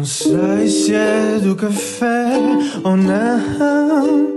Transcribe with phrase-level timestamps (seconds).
[0.00, 2.32] Não sei se é do café
[2.82, 4.30] ou não.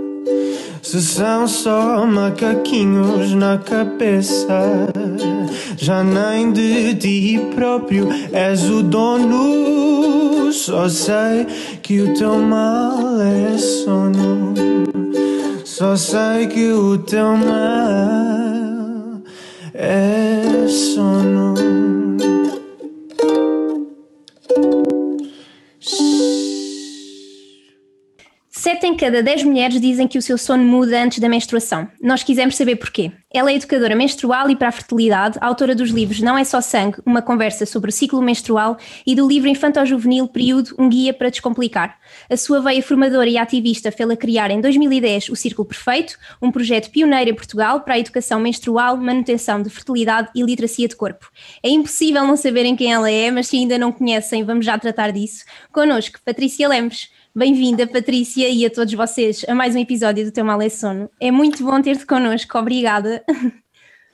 [0.82, 4.46] Se são só macaquinhos na cabeça,
[5.78, 10.52] já nem de ti próprio és o dono.
[10.52, 11.46] Só sei
[11.82, 14.52] que o teu mal é sono.
[15.64, 19.22] Só sei que o teu mal
[19.72, 20.33] é
[28.94, 31.88] em cada dez mulheres dizem que o seu sono muda antes da menstruação.
[32.00, 33.10] Nós quisemos saber porquê.
[33.32, 36.98] Ela é educadora menstrual e para a fertilidade, autora dos livros Não é só sangue,
[37.04, 41.98] uma conversa sobre o ciclo menstrual e do livro Infanto-Juvenil Período, um guia para descomplicar.
[42.30, 46.88] A sua veia formadora e ativista fez-la criar em 2010 o Círculo Perfeito, um projeto
[46.92, 51.28] pioneiro em Portugal para a educação menstrual, manutenção de fertilidade e literacia de corpo.
[51.64, 55.10] É impossível não saberem quem ela é, mas se ainda não conhecem, vamos já tratar
[55.10, 55.44] disso.
[55.72, 57.08] Connosco, Patrícia Lemos.
[57.36, 61.10] Bem-vinda, Patrícia, e a todos vocês a mais um episódio do Teu Mal é Sono.
[61.18, 63.24] É muito bom ter-te connosco, obrigada.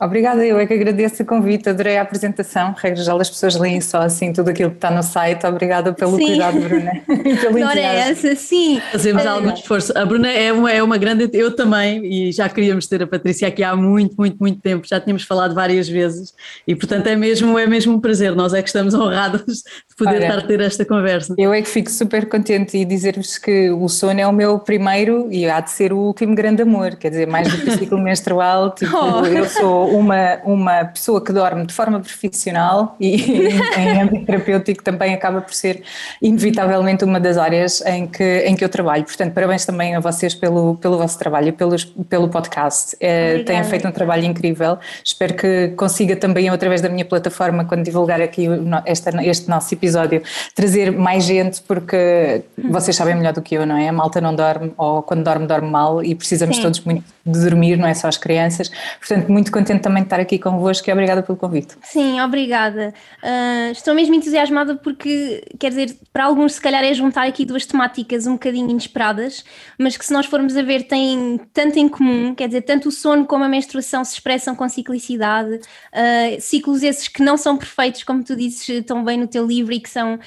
[0.03, 2.75] Obrigada, eu é que agradeço o convite, adorei a apresentação.
[2.75, 5.47] Regra geral, as pessoas leem só assim tudo aquilo que está no site.
[5.47, 6.25] Obrigada pelo sim.
[6.25, 6.93] cuidado, Bruna.
[7.07, 8.81] pelo Não é essa, sim.
[8.93, 9.29] Fazemos é.
[9.29, 9.93] algum esforço.
[9.99, 11.29] A Bruna é uma, é uma grande.
[11.35, 14.99] Eu também, e já queríamos ter a Patrícia aqui há muito, muito, muito tempo, já
[14.99, 16.33] tínhamos falado várias vezes,
[16.67, 18.35] e portanto é mesmo, é mesmo um prazer.
[18.35, 21.35] Nós é que estamos honrados de poder Olha, estar a ter esta conversa.
[21.37, 25.29] Eu é que fico super contente e dizer-vos que o sono é o meu primeiro
[25.31, 27.99] e há de ser o último grande amor, quer dizer, mais do que o ciclo
[28.03, 28.71] menstrual.
[28.71, 29.27] Tipo, oh.
[29.27, 35.15] eu sou uma, uma pessoa que dorme de forma profissional e em âmbito terapêutico também
[35.15, 35.83] acaba por ser
[36.21, 39.05] inevitavelmente uma das áreas em que, em que eu trabalho.
[39.05, 42.97] Portanto, parabéns também a vocês pelo, pelo vosso trabalho e pelos, pelo podcast.
[43.01, 44.79] É, têm feito um trabalho incrível.
[45.05, 48.47] Espero que consiga também, através da minha plataforma, quando divulgar aqui
[48.85, 50.23] esta, este nosso episódio,
[50.55, 53.89] trazer mais gente, porque vocês sabem melhor do que eu, não é?
[53.89, 56.63] A malta não dorme, ou quando dorme, dorme mal e precisamos Sim.
[56.63, 58.71] todos muito de dormir, não é só as crianças.
[58.99, 61.77] Portanto, muito contente também de estar aqui convosco e obrigada pelo convite.
[61.83, 62.95] Sim, obrigada.
[63.23, 67.67] Uh, estou mesmo entusiasmada porque, quer dizer, para alguns se calhar é juntar aqui duas
[67.67, 69.45] temáticas um bocadinho inesperadas,
[69.79, 72.93] mas que se nós formos a ver têm tanto em comum, quer dizer, tanto o
[72.93, 78.05] sono como a menstruação se expressam com ciclicidade, uh, ciclos esses que não são perfeitos,
[78.05, 80.19] como tu dizes tão bem no teu livro, e que são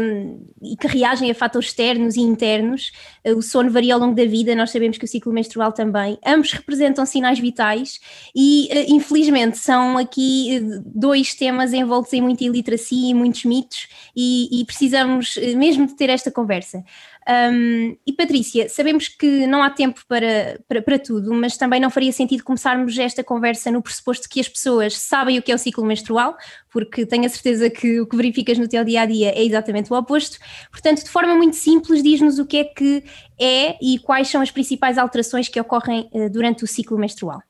[0.00, 2.92] um, e que reagem a fatores externos e internos.
[3.26, 6.18] O sono varia ao longo da vida, nós sabemos que o ciclo menstrual também.
[6.26, 7.98] Ambos representam sinais vitais
[8.34, 14.60] e, infelizmente, são aqui eh, dois temas envoltos em muita iliteracia e muitos mitos, e,
[14.60, 16.84] e precisamos eh, mesmo de ter esta conversa.
[17.26, 21.90] Um, e Patrícia, sabemos que não há tempo para, para, para, tudo, mas também não
[21.90, 25.58] faria sentido começarmos esta conversa no pressuposto que as pessoas sabem o que é o
[25.58, 26.36] ciclo menstrual,
[26.70, 29.90] porque tenho a certeza que o que verificas no teu dia a dia é exatamente
[29.90, 30.38] o oposto.
[30.70, 33.02] Portanto, de forma muito simples, diz-nos o que é que
[33.40, 37.40] é e quais são as principais alterações que ocorrem uh, durante o ciclo menstrual.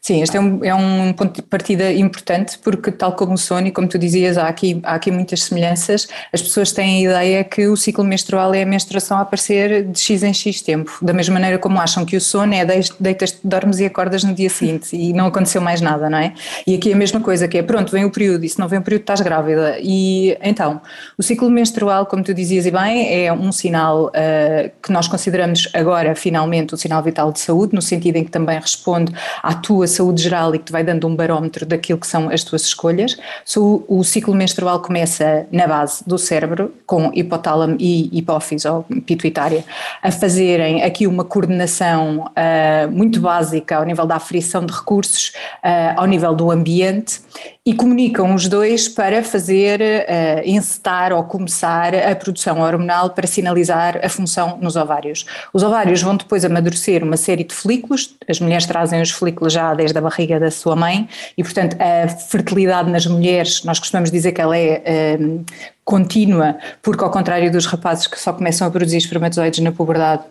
[0.00, 3.66] Sim, este é um, é um ponto de partida importante porque, tal como o sono,
[3.66, 6.08] e como tu dizias, há aqui, há aqui muitas semelhanças.
[6.32, 9.98] As pessoas têm a ideia que o ciclo menstrual é a menstruação a aparecer de
[9.98, 12.64] X em X tempo, da mesma maneira como acham que o sono é
[12.98, 16.32] deitas, dormes e acordas no dia seguinte e não aconteceu mais nada, não é?
[16.66, 18.68] E aqui é a mesma coisa, que é pronto, vem o período e se não
[18.68, 19.76] vem o período estás grávida.
[19.80, 20.80] E então,
[21.18, 25.68] o ciclo menstrual, como tu dizias e bem, é um sinal uh, que nós consideramos
[25.74, 29.86] agora, finalmente, um sinal vital de saúde, no sentido em que também responde à tua
[29.86, 33.16] saúde geral e que te vai dando um barómetro daquilo que são as tuas escolhas.
[33.56, 39.64] O ciclo menstrual começa na base do cérebro, com hipotálamo e hipófise ou pituitária,
[40.02, 45.32] a fazerem aqui uma coordenação uh, muito básica ao nível da aferição de recursos,
[45.64, 47.20] uh, ao nível do ambiente
[47.64, 54.00] e comunicam os dois para fazer, uh, encetar ou começar a produção hormonal para sinalizar
[54.02, 55.26] a função nos ovários.
[55.52, 59.74] Os ovários vão depois amadurecer uma série de folículos, as mulheres trazem os folículos já
[59.74, 64.32] desde a barriga da sua mãe e, portanto, a fertilidade nas mulheres, nós costumamos dizer
[64.32, 65.44] que ela é uh,
[65.84, 70.22] contínua, porque ao contrário dos rapazes que só começam a produzir espermatozoides na puberdade,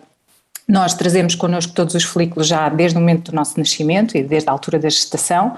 [0.66, 4.48] nós trazemos connosco todos os folículos já desde o momento do nosso nascimento e desde
[4.48, 5.56] a altura da gestação.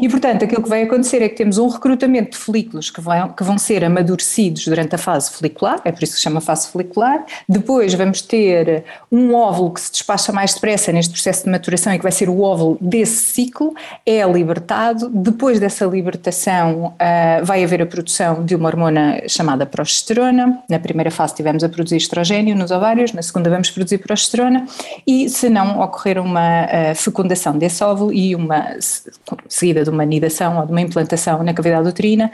[0.00, 3.28] E, portanto, aquilo que vai acontecer é que temos um recrutamento de folículos que vão,
[3.30, 6.68] que vão ser amadurecidos durante a fase folicular, é por isso que se chama fase
[6.68, 7.24] folicular.
[7.48, 11.98] Depois vamos ter um óvulo que se despacha mais depressa neste processo de maturação e
[11.98, 13.74] que vai ser o óvulo desse ciclo,
[14.06, 15.08] é libertado.
[15.08, 20.62] Depois dessa libertação, uh, vai haver a produção de uma hormona chamada progesterona.
[20.68, 24.66] Na primeira fase tivemos a produzir estrogênio nos ovários, na segunda vamos produzir progesterona
[25.06, 28.76] e se não ocorrer uma uh, fecundação desse óvulo e uma
[29.48, 32.30] seguida de uma nidação ou de uma implantação na cavidade uterina,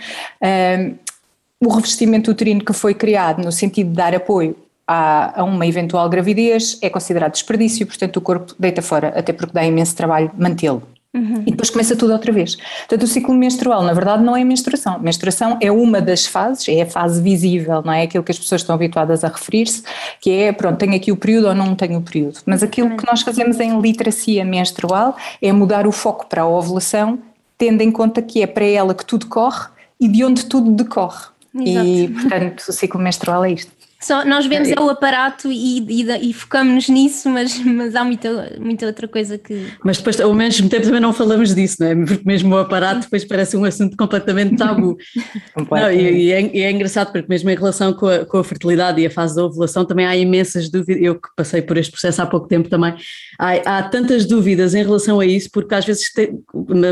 [1.61, 4.57] o revestimento uterino que foi criado no sentido de dar apoio
[4.87, 9.53] a, a, uma eventual gravidez é considerado desperdício, portanto o corpo deita fora, até porque
[9.53, 10.83] dá imenso trabalho mantê-lo.
[11.15, 11.45] Uhum.
[11.47, 12.57] E depois começa tudo outra vez.
[12.57, 14.99] Portanto, o ciclo menstrual, na verdade, não é menstruação.
[14.99, 18.03] Menstruação é uma das fases, é a fase visível, não é?
[18.03, 19.85] Aquilo que as pessoas estão habituadas a referir-se,
[20.21, 22.41] que é, pronto, tenho aqui o período ou não tenho o período.
[22.45, 27.21] Mas aquilo que nós fazemos em literacia menstrual é mudar o foco para a ovulação,
[27.57, 29.69] tendo em conta que é para ela que tudo corre
[30.01, 31.27] e de onde tudo decorre.
[31.55, 31.87] Exato.
[31.87, 33.73] E, portanto, o ciclo menstrual é isto.
[34.05, 38.05] Só nós vemos é, é o aparato e, e, e focamos-nos nisso, mas, mas há
[38.05, 39.67] muita, muita outra coisa que.
[39.83, 41.97] Mas depois, ao mesmo tempo, também não falamos disso, não é?
[41.97, 44.99] Porque mesmo o aparato depois parece um assunto completamente tabu.
[45.57, 48.45] não, e, e, é, e, é, engraçado, porque mesmo em relação com a, com a,
[48.45, 51.03] fertilidade e a fase da ovulação, também há imensas dúvidas.
[51.03, 52.95] Eu que passei por este processo há pouco tempo também,
[53.39, 56.13] há, há tantas dúvidas em relação a isso, porque às vezes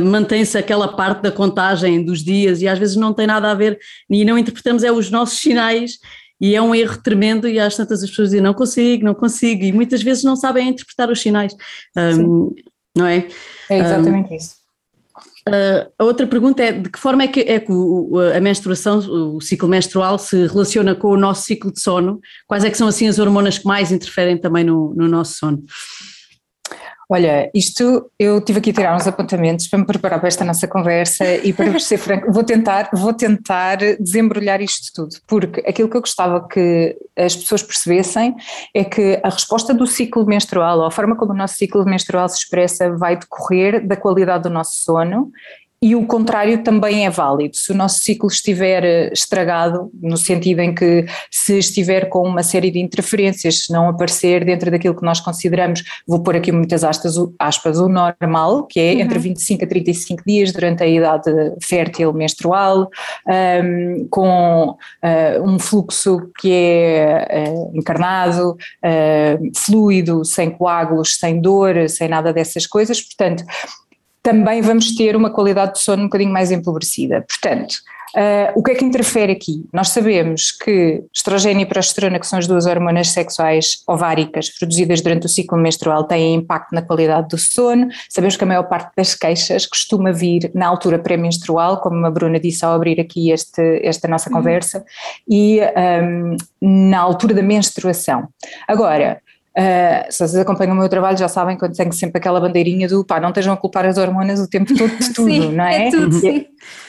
[0.03, 3.79] mantém-se aquela parte da contagem dos dias e às vezes não tem nada a ver
[4.09, 5.99] e não interpretamos é os nossos sinais
[6.43, 9.63] e é um erro tremendo e às tantas as pessoas dizem não consigo, não consigo,
[9.63, 11.55] e muitas vezes não sabem interpretar os sinais,
[11.97, 12.53] um,
[12.97, 13.29] não é?
[13.71, 14.57] É exatamente um, isso.
[15.49, 18.99] Uh, a outra pergunta é de que forma é que, é que o, a menstruação,
[18.99, 22.21] o ciclo menstrual se relaciona com o nosso ciclo de sono?
[22.47, 25.63] Quais é que são assim as hormonas que mais interferem também no, no nosso sono?
[27.15, 30.67] Olha, isto eu tive aqui a tirar uns apontamentos para me preparar para esta nossa
[30.67, 35.97] conversa e para ser franco, vou tentar, vou tentar desembrulhar isto tudo, porque aquilo que
[35.99, 38.35] eu gostava que as pessoas percebessem
[38.75, 42.27] é que a resposta do ciclo menstrual, ou a forma como o nosso ciclo menstrual
[42.31, 45.31] se expressa, vai decorrer da qualidade do nosso sono
[45.83, 47.57] e o contrário também é válido.
[47.57, 52.45] Se o nosso ciclo estiver eh, estragado, no sentido em que se estiver com uma
[52.45, 56.85] série de interferências, se não aparecer dentro daquilo que nós consideramos, vou pôr aqui muitas
[56.85, 59.01] aspas, aspas o normal, que é uhum.
[59.01, 62.89] entre 25 a 35 dias durante a idade fértil menstrual,
[63.27, 71.89] um, com uh, um fluxo que é uh, encarnado, uh, fluido, sem coágulos, sem dor,
[71.89, 73.45] sem nada dessas coisas, portanto
[74.23, 77.25] também vamos ter uma qualidade de sono um bocadinho mais empobrecida.
[77.29, 77.75] Portanto,
[78.17, 79.65] uh, o que é que interfere aqui?
[79.73, 85.27] Nós sabemos que estrogênio e progesterona, que são as duas hormonas sexuais ováricas produzidas durante
[85.27, 87.89] o ciclo menstrual, têm impacto na qualidade do sono.
[88.09, 92.39] Sabemos que a maior parte das queixas costuma vir na altura pré-menstrual, como a Bruna
[92.39, 94.37] disse ao abrir aqui este, esta nossa uhum.
[94.37, 94.85] conversa,
[95.29, 95.61] e
[96.01, 96.37] um,
[96.89, 98.29] na altura da menstruação.
[98.69, 99.21] Agora,
[99.57, 102.89] Uh, se vocês acompanham o meu trabalho já sabem que eu tenho sempre aquela bandeirinha
[102.89, 105.65] do pá, não estejam a culpar as hormonas o tempo todo de tudo, sim, não
[105.65, 105.89] é?
[105.89, 106.47] é tudo, sim.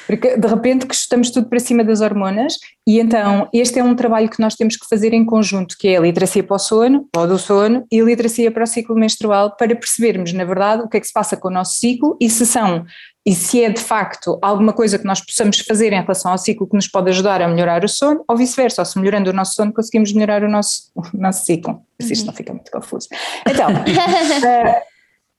[0.08, 2.58] Porque de repente que estamos tudo para cima das hormonas
[2.88, 5.98] e então este é um trabalho que nós temos que fazer em conjunto, que é
[5.98, 9.58] a literacia para o sono, ou do sono, e a literacia para o ciclo menstrual,
[9.58, 12.30] para percebermos, na verdade, o que é que se passa com o nosso ciclo e
[12.30, 12.86] se são
[13.26, 16.68] e se é de facto alguma coisa que nós possamos fazer em relação ao ciclo
[16.68, 19.54] que nos pode ajudar a melhorar o sono, ou vice-versa, ou se melhorando o nosso
[19.54, 21.82] sono conseguimos melhorar o nosso, o nosso ciclo.
[22.02, 22.28] Se isto uhum.
[22.28, 23.08] não fica muito confuso.
[23.48, 24.84] Então, uh,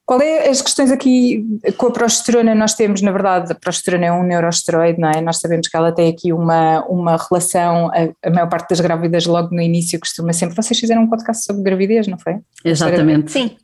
[0.07, 1.45] Qual é as questões aqui
[1.79, 2.55] com a progesterona?
[2.55, 5.23] Nós temos, na verdade, a progesterona é um neuroesteroide, não é?
[5.23, 9.25] Nós sabemos que ela tem aqui uma, uma relação, a, a maior parte das grávidas
[9.25, 10.55] logo no início costuma sempre.
[10.55, 12.37] Vocês fizeram um podcast sobre gravidez, não foi?
[12.63, 13.33] Exatamente.
[13.33, 13.57] Sim.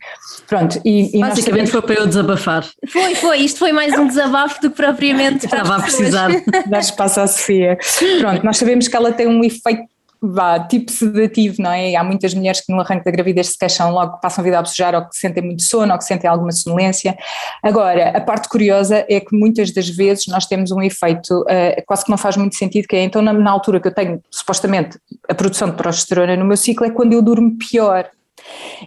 [0.46, 2.66] Pronto, e, e Basicamente foi para eu desabafar.
[2.88, 3.38] Foi, foi.
[3.40, 5.44] Isto foi mais um desabafo do que propriamente.
[5.44, 6.30] Estava a precisar.
[6.66, 7.78] Dar espaço à Sofia.
[8.18, 9.89] Pronto, nós sabemos que ela tem um efeito
[10.22, 11.94] vá, tipo sedativo, não é?
[11.96, 14.62] Há muitas mulheres que no arranque da gravidez se queixam logo, passam a vida a
[14.62, 17.16] bocejar ou que sentem muito sono ou que sentem alguma sonolência.
[17.62, 22.04] Agora, a parte curiosa é que muitas das vezes nós temos um efeito, uh, quase
[22.04, 24.98] que não faz muito sentido, que é então na, na altura que eu tenho supostamente
[25.28, 28.08] a produção de progesterona no meu ciclo é quando eu durmo pior,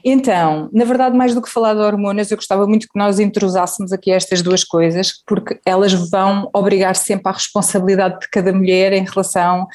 [0.04, 3.92] então, na verdade, mais do que falar de hormonas, eu gostava muito que nós intrusássemos
[3.92, 9.06] aqui estas duas coisas, porque elas vão obrigar sempre à responsabilidade de cada mulher em
[9.06, 9.68] relação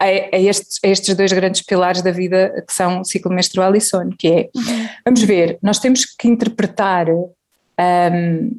[0.00, 3.80] a, a, estes, a, estes, dois grandes pilares da vida que são ciclo menstrual e
[3.80, 4.88] sono, que é, uhum.
[5.04, 8.50] vamos ver, nós temos que interpretar um,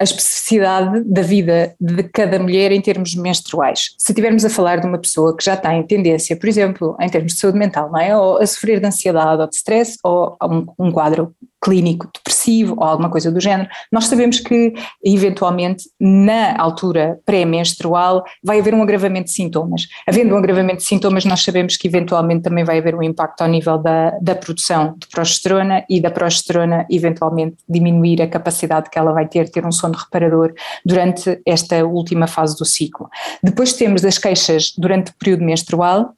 [0.00, 3.96] a especificidade da vida de cada mulher em termos menstruais.
[3.98, 7.34] Se estivermos a falar de uma pessoa que já tem tendência, por exemplo, em termos
[7.34, 8.16] de saúde mental, não é?
[8.16, 12.37] ou a sofrer de ansiedade ou de stress, ou um, um quadro clínico depressivo
[12.76, 14.72] ou alguma coisa do género, nós sabemos que
[15.04, 19.88] eventualmente na altura pré-menstrual vai haver um agravamento de sintomas.
[20.06, 23.48] Havendo um agravamento de sintomas, nós sabemos que eventualmente também vai haver um impacto ao
[23.48, 29.12] nível da, da produção de progesterona e da progesterona eventualmente diminuir a capacidade que ela
[29.12, 30.52] vai ter de ter um sono reparador
[30.84, 33.08] durante esta última fase do ciclo.
[33.42, 36.14] Depois temos as queixas durante o período menstrual,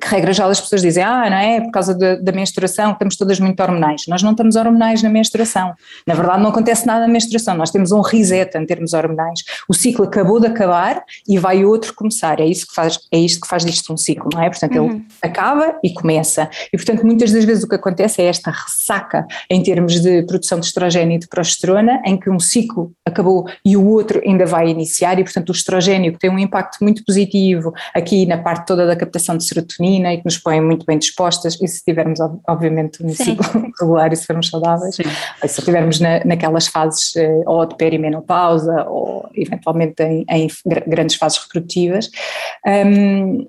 [0.00, 3.16] que regra geral as pessoas dizem, ah, não é, por causa da, da menstruação, estamos
[3.16, 4.02] todas muito hormonais.
[4.06, 5.74] Nós não estamos hormonais na menstruação.
[6.06, 9.40] Na verdade não acontece nada na menstruação, nós temos um reset em termos hormonais.
[9.68, 13.40] O ciclo acabou de acabar e vai outro começar, é isso que faz, é isto
[13.40, 14.48] que faz disto um ciclo, não é?
[14.48, 14.90] Portanto, uhum.
[14.90, 16.48] ele acaba e começa.
[16.72, 20.60] E portanto, muitas das vezes o que acontece é esta ressaca em termos de produção
[20.60, 24.68] de estrogênio e de progesterona, em que um ciclo acabou e o outro ainda vai
[24.68, 28.86] iniciar, e portanto o estrogênio que tem um impacto muito positivo aqui na parte toda
[28.86, 33.04] da captação de serotonina e que nos põe muito bem dispostas, e se tivermos obviamente
[33.04, 33.46] um ciclo
[33.80, 35.04] regular e se formos saudáveis, Sim.
[35.46, 40.48] se estivermos na, naquelas fases eh, ou de perimenopausa ou eventualmente em, em
[40.86, 42.10] grandes fases reprodutivas,
[42.66, 43.48] um,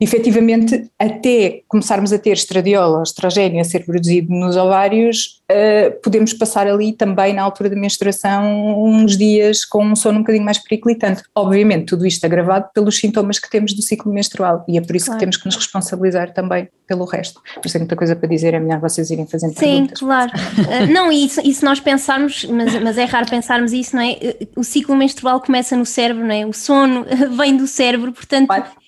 [0.00, 6.32] efetivamente, até começarmos a ter estradiol ou estrogênio a ser produzido nos ovários, uh, podemos
[6.32, 10.58] passar ali também na altura da menstruação uns dias com um sono um bocadinho mais
[10.58, 11.22] periclitante.
[11.34, 15.06] Obviamente, tudo isto agravado pelos sintomas que temos do ciclo menstrual e é por isso
[15.06, 15.18] claro.
[15.18, 17.40] que temos que nos responsabilizar também pelo resto.
[17.56, 19.98] Por isso é muita coisa para dizer, é melhor vocês irem fazendo Sim, perguntas.
[19.98, 20.32] Sim, claro.
[20.32, 24.16] uh, não, e, e se nós pensarmos, mas, mas é raro pensarmos isso, não é?
[24.54, 26.46] O ciclo menstrual começa no cérebro, não é?
[26.46, 27.04] O sono
[27.36, 28.46] vem do cérebro, portanto...
[28.46, 28.78] Claro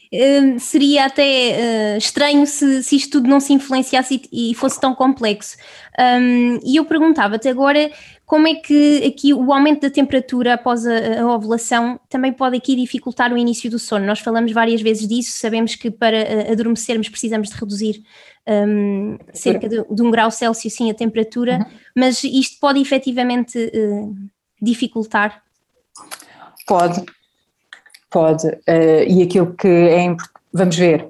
[0.58, 5.56] seria até uh, estranho se, se isto tudo não se influenciasse e, fosse tão complexo.
[5.98, 7.90] Um, e eu perguntava-te agora
[8.26, 13.32] como é que aqui o aumento da temperatura após a, ovulação também pode aqui dificultar
[13.32, 14.04] o início do sono.
[14.04, 18.02] Nós falamos várias vezes disso, sabemos que para uh, adormecermos precisamos de reduzir
[18.48, 21.78] um, cerca de, de, um grau Celsius sim a temperatura, uhum.
[21.96, 24.16] mas isto pode efetivamente uh,
[24.60, 25.40] dificultar?
[26.66, 27.04] Pode,
[28.10, 31.08] Pode, uh, e aquilo que é importante, vamos ver,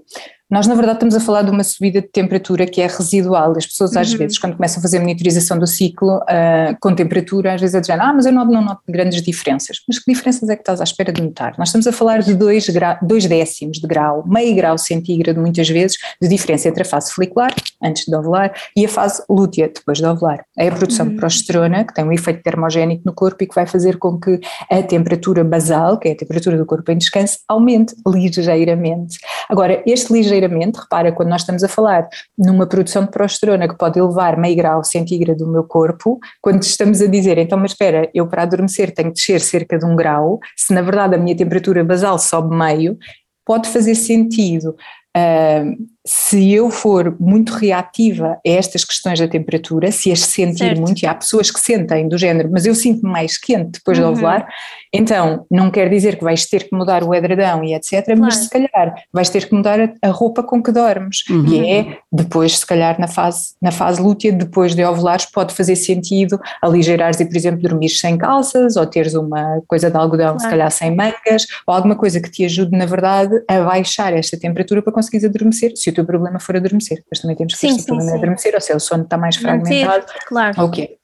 [0.50, 3.54] nós, na verdade, estamos a falar de uma subida de temperatura que é residual.
[3.57, 4.19] As pessoas, às uhum.
[4.19, 8.00] vezes, quando começam a fazer monitorização do ciclo uh, com temperatura, às vezes é dizer,
[8.00, 9.78] ah, mas eu não, não noto grandes diferenças.
[9.87, 11.54] Mas que diferenças é que estás à espera de notar?
[11.57, 12.66] Nós estamos a falar de dois,
[13.02, 17.54] dois décimos de grau, meio grau centígrado, muitas vezes, de diferença entre a fase folicular,
[17.80, 20.45] antes de ovular, e a fase lútea, depois de ovular.
[20.59, 21.12] É a produção uhum.
[21.12, 24.40] de progesterona, que tem um efeito termogénico no corpo e que vai fazer com que
[24.69, 29.19] a temperatura basal, que é a temperatura do corpo em descanso, aumente ligeiramente.
[29.49, 33.99] Agora, este ligeiramente repara, quando nós estamos a falar numa produção de progesterona que pode
[33.99, 38.26] elevar meio grau centígrado do meu corpo, quando estamos a dizer, então, mas espera, eu
[38.26, 41.85] para adormecer tenho que descer cerca de um grau, se na verdade a minha temperatura
[41.85, 42.97] basal sobe meio,
[43.44, 44.76] pode fazer sentido.
[45.16, 45.76] Uh,
[46.07, 50.80] se eu for muito reativa a estas questões da temperatura, se as sentir certo.
[50.80, 54.04] muito, e há pessoas que sentem do género, mas eu sinto-me mais quente depois uhum.
[54.04, 54.49] de ovular,
[54.92, 58.21] então não quer dizer que vais ter que mudar o edredão e etc, claro.
[58.21, 61.47] mas se calhar vais ter que mudar a, a roupa com que dormes, uhum.
[61.47, 65.76] e é depois, se calhar na fase, na fase lútea, depois de ovulares, pode fazer
[65.76, 70.40] sentido aligeirares e, por exemplo, dormir sem calças, ou teres uma coisa de algodão, claro.
[70.40, 74.38] se calhar sem mangas, ou alguma coisa que te ajude, na verdade, a baixar esta
[74.38, 76.99] temperatura para conseguires adormecer, se o teu problema for adormecer.
[76.99, 79.04] Depois também temos que ver se o problema é adormecer ou se é o sono
[79.04, 80.06] está mais fragmentado.
[80.26, 80.62] claro.
[80.62, 80.97] Ok.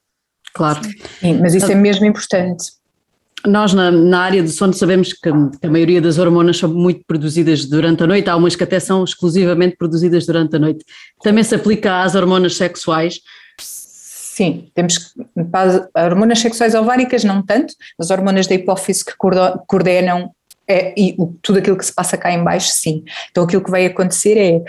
[0.53, 0.81] Claro.
[1.19, 2.65] Sim, mas isso é mesmo importante.
[3.45, 7.03] Nós, na, na, área do sono, sabemos que, que, a maioria das hormonas são muito
[7.05, 10.83] produzidas durante a noite, há umas que até são exclusivamente produzidas durante a noite.
[11.21, 13.19] Também se aplica às hormonas sexuais.
[13.59, 15.13] Sim, temos
[15.95, 19.13] hormonas sexuais ováricas não tanto, as hormonas da hipófise que
[19.67, 20.31] coordenam
[20.67, 23.03] é, e tudo aquilo que se passa cá em baixo, sim.
[23.31, 24.61] Então aquilo que vai acontecer é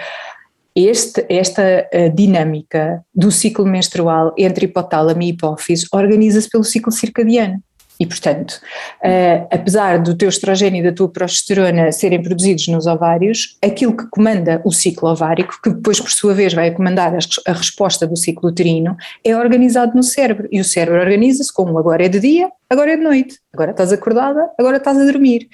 [0.77, 7.61] este, esta uh, dinâmica do ciclo menstrual entre hipotálamo e hipófise organiza-se pelo ciclo circadiano.
[8.01, 8.61] E, portanto,
[9.03, 14.07] uh, apesar do teu estrogênio e da tua progesterona serem produzidos nos ovários, aquilo que
[14.09, 17.13] comanda o ciclo ovárico, que depois, por sua vez, vai comandar
[17.47, 20.49] a resposta do ciclo uterino, é organizado no cérebro.
[20.53, 23.93] E o cérebro organiza-se como agora é de dia, agora é de noite, agora estás
[23.93, 25.49] acordada, agora estás a dormir.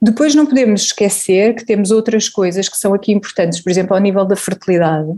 [0.00, 4.00] Depois não podemos esquecer que temos outras coisas que são aqui importantes, por exemplo, ao
[4.00, 5.08] nível da fertilidade.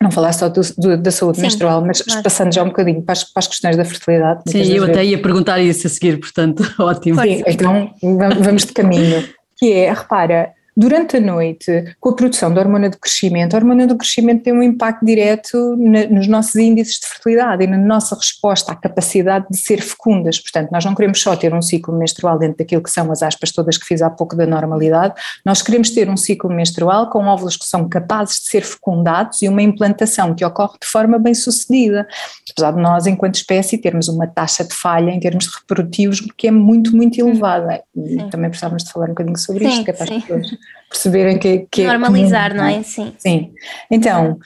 [0.00, 2.22] Não falar só do, do, da saúde Sim, menstrual, mas claro.
[2.22, 4.42] passando já um bocadinho para as, para as questões da fertilidade.
[4.46, 7.20] Sim, eu até ia perguntar isso a seguir, portanto, ótimo.
[7.20, 9.26] Sim, então vamos de caminho.
[9.56, 13.86] Que é, repara, Durante a noite, com a produção da hormona do crescimento, a hormona
[13.86, 18.16] do crescimento tem um impacto direto na, nos nossos índices de fertilidade e na nossa
[18.16, 20.40] resposta à capacidade de ser fecundas.
[20.40, 23.52] Portanto, nós não queremos só ter um ciclo menstrual dentro daquilo que são as aspas
[23.52, 25.14] todas que fiz há pouco da normalidade,
[25.44, 29.48] nós queremos ter um ciclo menstrual com óvulos que são capazes de ser fecundados e
[29.48, 32.04] uma implantação que ocorre de forma bem sucedida.
[32.50, 36.50] Apesar de nós, enquanto espécie, termos uma taxa de falha em termos reprodutivos que é
[36.50, 37.80] muito, muito elevada.
[37.96, 40.63] E também precisávamos de falar um bocadinho sobre sim, isto, que é para as pessoas
[40.88, 42.82] perceberem que, que é Normalizar, é comum, não é?
[42.82, 43.14] Sim.
[43.18, 43.52] Sim.
[43.90, 44.38] Então,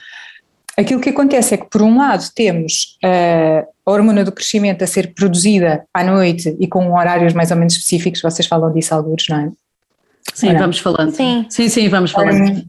[0.77, 4.87] aquilo que acontece é que, por um lado, temos uh, a hormona do crescimento a
[4.87, 9.25] ser produzida à noite e com horários mais ou menos específicos, vocês falam disso alguns,
[9.29, 9.51] não é?
[10.33, 11.11] Sim, vamos falando.
[11.11, 12.51] Sim, sim, sim vamos falando.
[12.51, 12.65] Um,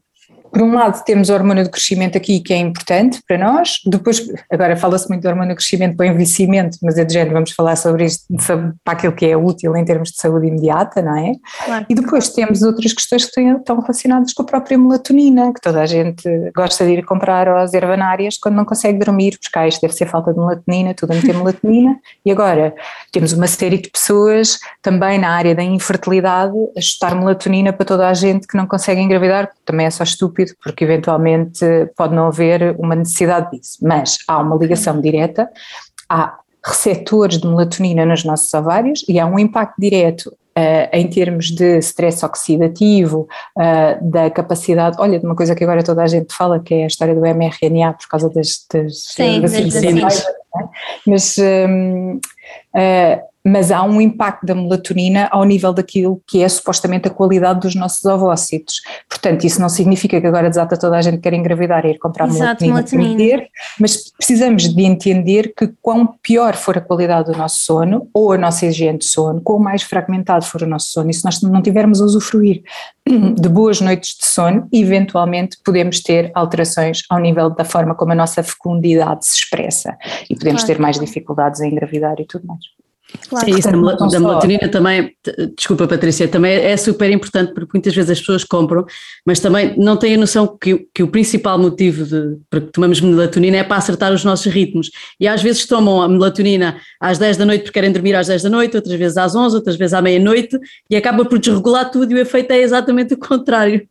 [0.52, 3.78] por um lado, temos o hormônio de crescimento aqui, que é importante para nós.
[3.86, 7.34] Depois, agora fala-se muito do hormônio de crescimento para o envelhecimento, mas é de género,
[7.34, 11.02] vamos falar sobre isto sobre, para aquilo que é útil em termos de saúde imediata,
[11.02, 11.32] não é?
[11.64, 11.86] Claro.
[11.88, 15.86] E depois temos outras questões que estão relacionadas com a própria melatonina, que toda a
[15.86, 16.22] gente
[16.54, 20.06] gosta de ir comprar às ervanárias quando não consegue dormir, porque cá isto deve ser
[20.06, 21.98] falta de melatonina, tudo a meter melatonina.
[22.24, 22.74] E agora
[23.12, 28.08] temos uma série de pessoas também na área da infertilidade a chutar melatonina para toda
[28.08, 31.64] a gente que não consegue engravidar, também é só estúpido, porque eventualmente
[31.96, 33.78] pode não haver uma necessidade disso.
[33.82, 35.48] Mas há uma ligação direta,
[36.08, 41.46] há receptores de melatonina nos nossos ovários e há um impacto direto Uh, em termos
[41.52, 46.34] de stress oxidativo, uh, da capacidade, olha, de uma coisa que agora toda a gente
[46.34, 50.34] fala, que é a história do mRNA por causa das, das Sim, vacinas, é?
[51.06, 57.08] mas um, uh, mas há um impacto da melatonina ao nível daquilo que é supostamente
[57.08, 58.82] a qualidade dos nossos ovócitos.
[59.08, 62.28] Portanto, isso não significa que agora desata toda a gente quer engravidar e ir comprar
[62.28, 63.48] Exato, melatonina, melatonina.
[63.78, 68.38] mas precisamos de entender que quão pior for a qualidade do nosso sono ou a
[68.38, 71.62] nossa higiene de sono, quão mais fragmentado for o nosso sono, e se nós não
[71.62, 72.62] tivermos a usufruir
[73.06, 78.14] de boas noites de sono, eventualmente podemos ter alterações ao nível da forma como a
[78.14, 79.96] nossa fecundidade se expressa
[80.28, 80.74] e podemos claro.
[80.74, 82.79] ter mais dificuldades em engravidar e tudo mais.
[83.28, 83.46] Claro.
[83.46, 85.14] Sim, isso da, da melatonina também,
[85.56, 88.84] desculpa Patrícia, também é super importante porque muitas vezes as pessoas compram,
[89.24, 93.00] mas também não têm a noção que, que o principal motivo de, para que tomamos
[93.00, 94.90] melatonina é para acertar os nossos ritmos.
[95.18, 98.42] E às vezes tomam a melatonina às 10 da noite porque querem dormir às 10
[98.42, 102.12] da noite, outras vezes às 11, outras vezes à meia-noite e acaba por desregular tudo
[102.12, 103.86] e o efeito é exatamente o contrário.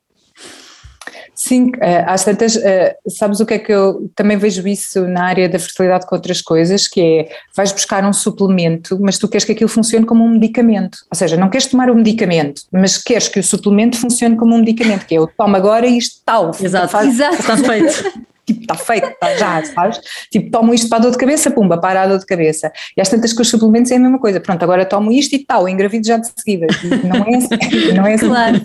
[1.42, 5.24] Sim, eh, às tantas, eh, sabes o que é que eu também vejo isso na
[5.24, 9.46] área da fertilidade com outras coisas, que é, vais buscar um suplemento, mas tu queres
[9.46, 12.98] que aquilo funcione como um medicamento, ou seja, não queres tomar o um medicamento, mas
[12.98, 16.52] queres que o suplemento funcione como um medicamento, que é, eu tomo agora isto tal.
[16.60, 17.36] Exato, faz, Exato.
[17.36, 18.04] está feito.
[18.46, 20.02] tipo, está feito, está já, sabes?
[20.30, 22.70] Tipo, tomo isto para a dor de cabeça, pumba, para a dor de cabeça.
[22.98, 25.40] E às tantas que os suplementos é a mesma coisa, pronto, agora tomo isto e
[25.46, 26.68] tal, engravido já de seguida.
[26.84, 28.28] E não é assim, não é assim.
[28.28, 28.62] Claro.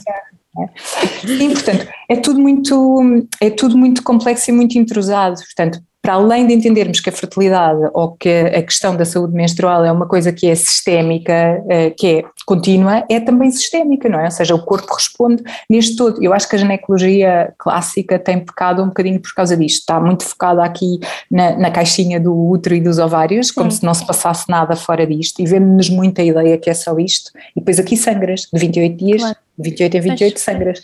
[1.27, 6.47] Sim, portanto, é tudo muito, é tudo muito complexo e muito intrusado, portanto, para além
[6.47, 10.31] de entendermos que a fertilidade ou que a questão da saúde menstrual é uma coisa
[10.35, 14.27] que é sistémica, eh, que é contínua, é também sistémica, não é?
[14.27, 16.23] Ou seja, o corpo responde neste todo.
[16.23, 20.27] Eu acho que a ginecologia clássica tem pecado um bocadinho por causa disto, está muito
[20.27, 21.01] focada aqui
[21.31, 23.79] na, na caixinha do útero e dos ovários, como Sim.
[23.79, 27.31] se não se passasse nada fora disto, e vemos-nos muita ideia que é só isto,
[27.57, 29.37] e depois aqui sangras, de 28 dias, claro.
[29.59, 30.83] 28 em 28 sangras.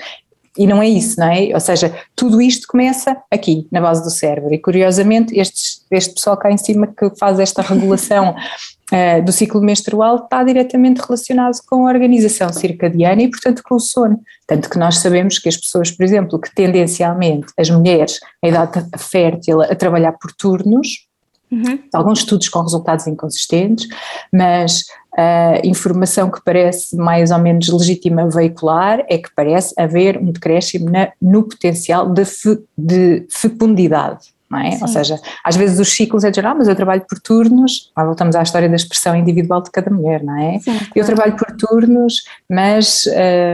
[0.58, 1.50] E não é isso, não é?
[1.54, 4.52] Ou seja, tudo isto começa aqui, na base do cérebro.
[4.52, 9.60] E curiosamente, estes, este pessoal cá em cima que faz esta regulação uh, do ciclo
[9.60, 14.20] menstrual está diretamente relacionado com a organização circadiana e, portanto, com o sono.
[14.46, 18.84] Tanto que nós sabemos que as pessoas, por exemplo, que tendencialmente as mulheres, a idade
[18.98, 21.08] fértil, a trabalhar por turnos,
[21.50, 21.80] Uhum.
[21.92, 23.88] Alguns estudos com resultados inconsistentes,
[24.32, 24.84] mas
[25.16, 30.90] a informação que parece mais ou menos legítima veicular é que parece haver um decréscimo
[30.90, 34.28] na, no potencial de, fe, de fecundidade.
[34.52, 34.82] É?
[34.82, 38.04] Ou seja, às vezes os ciclos é dizer, ah, mas eu trabalho por turnos, ah,
[38.04, 40.58] voltamos à história da expressão individual de cada mulher, não é?
[40.58, 40.90] Sim, claro.
[40.96, 43.04] Eu trabalho por turnos, mas,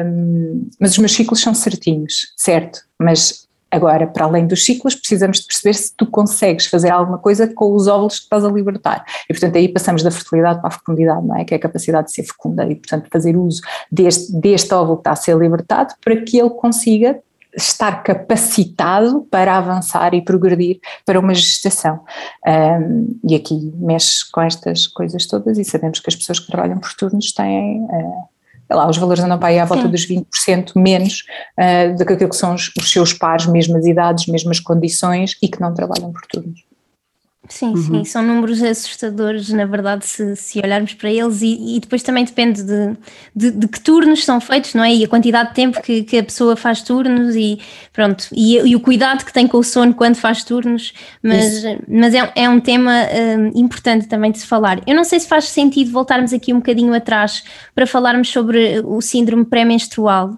[0.06, 2.80] hum, mas os meus ciclos são certinhos, certo?
[2.98, 3.45] Mas
[3.76, 7.74] Agora, para além dos ciclos, precisamos de perceber se tu consegues fazer alguma coisa com
[7.74, 9.04] os óvulos que estás a libertar.
[9.28, 11.44] E, portanto, aí passamos da fertilidade para a fecundidade, não é?
[11.44, 13.60] Que é a capacidade de ser fecunda e, portanto, fazer uso
[13.92, 17.20] deste, deste óvulo que está a ser libertado para que ele consiga
[17.54, 22.00] estar capacitado para avançar e progredir para uma gestação.
[22.46, 26.78] Um, e aqui mexe com estas coisas todas e sabemos que as pessoas que trabalham
[26.78, 27.82] por turnos têm.
[27.82, 28.35] Uh,
[28.74, 29.90] lá, os valores andam para aí à volta Sim.
[29.90, 31.24] dos 20% menos
[31.58, 35.48] uh, do que aquilo que são os, os, seus pares, mesmas idades, mesmas condições e
[35.48, 36.65] que não trabalham por turnos.
[37.48, 37.76] Sim, uhum.
[37.76, 42.24] sim, são números assustadores, na verdade, se, se olharmos para eles, e, e depois também
[42.24, 42.96] depende de,
[43.34, 44.94] de, de, que turnos são feitos, não é?
[44.94, 47.58] E a quantidade de tempo que, que a pessoa faz turnos, e
[47.92, 52.14] pronto, e, e, o cuidado que tem com o sono quando faz turnos, mas, mas
[52.14, 52.92] é, é um tema
[53.38, 54.80] um, importante também de se falar.
[54.86, 59.00] Eu não sei se faz sentido voltarmos aqui um bocadinho atrás para falarmos sobre o
[59.00, 60.36] síndrome pré-menstrual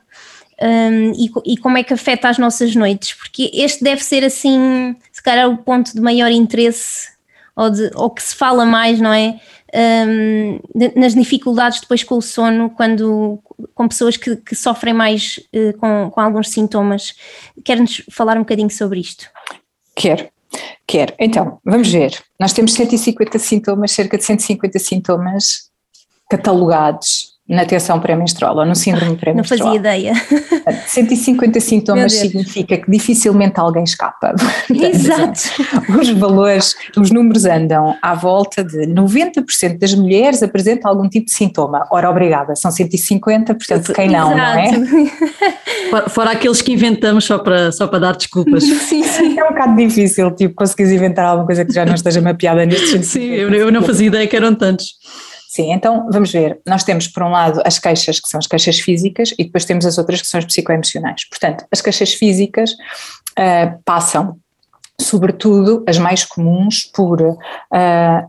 [0.61, 4.97] um, e, e, como é que afeta as nossas noites, porque este deve ser assim,
[5.19, 7.09] se calhar, o ponto de maior interesse
[7.57, 9.41] ou, de, ou que se fala mais, não é?
[9.75, 13.43] Um, de, nas dificuldades depois com o sono, quando
[13.75, 17.15] com pessoas que, que sofrem mais uh, com, com alguns sintomas.
[17.65, 19.29] Quer-nos falar um bocadinho sobre isto?
[19.97, 20.29] Quero.
[20.87, 21.13] Quero.
[21.19, 22.17] Então, vamos ver.
[22.39, 25.69] Nós temos 150 sintomas, cerca de 150 sintomas
[26.31, 29.59] catalogados na tensão pré-menstrual ou no síndrome pré-menstrual.
[29.59, 30.13] Não fazia ideia.
[30.87, 34.35] 150 sintomas significa que dificilmente alguém escapa.
[34.69, 35.41] Exato.
[35.99, 41.33] Os valores, os números andam à volta de 90% das mulheres apresentam algum tipo de
[41.33, 41.87] sintoma.
[41.91, 44.81] Ora, obrigada, são 150, portanto, quem não, Exato.
[44.81, 46.09] não é?
[46.09, 48.63] Fora, aqueles que inventamos só para, só para dar desculpas.
[48.89, 49.39] sim, sim.
[49.39, 53.03] É um bocado difícil, tipo, conseguires inventar alguma coisa que já não esteja mapeada neste
[53.05, 54.95] Sim, eu, eu não fazia ideia que eram tantos.
[55.49, 56.61] Sim, então vamos ver.
[56.67, 59.87] Nós temos, por um lado, as queixas, que são as queixas físicas, e depois temos
[59.87, 61.27] as outras, que são as psicoemocionais.
[61.27, 64.39] Portanto, as queixas físicas uh, passam
[65.01, 67.37] sobretudo as mais comuns por uh,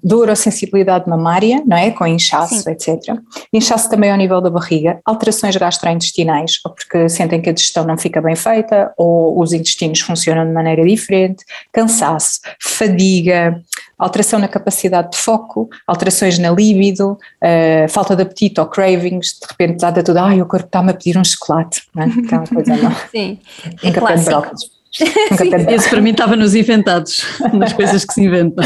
[0.04, 1.92] dor ou sensibilidade mamária, não é?
[1.92, 2.72] Com inchaço, Sim.
[2.72, 3.18] etc.
[3.52, 7.98] Inchaço também ao nível da barriga, alterações gastrointestinais, ou porque sentem que a digestão não
[7.98, 13.62] fica bem feita, ou os intestinos funcionam de maneira diferente, cansaço, fadiga,
[13.98, 19.48] alteração na capacidade de foco, alterações na libido, uh, falta de apetite ou cravings, de
[19.50, 22.06] repente está tudo, ai, o corpo está-me a pedir um chocolate, não é?
[22.06, 22.96] Aquela coisa não.
[23.12, 23.40] Sim,
[23.84, 24.79] é clássico.
[24.92, 27.24] Esse para mim estava nos inventados,
[27.54, 28.66] nas coisas que se inventam.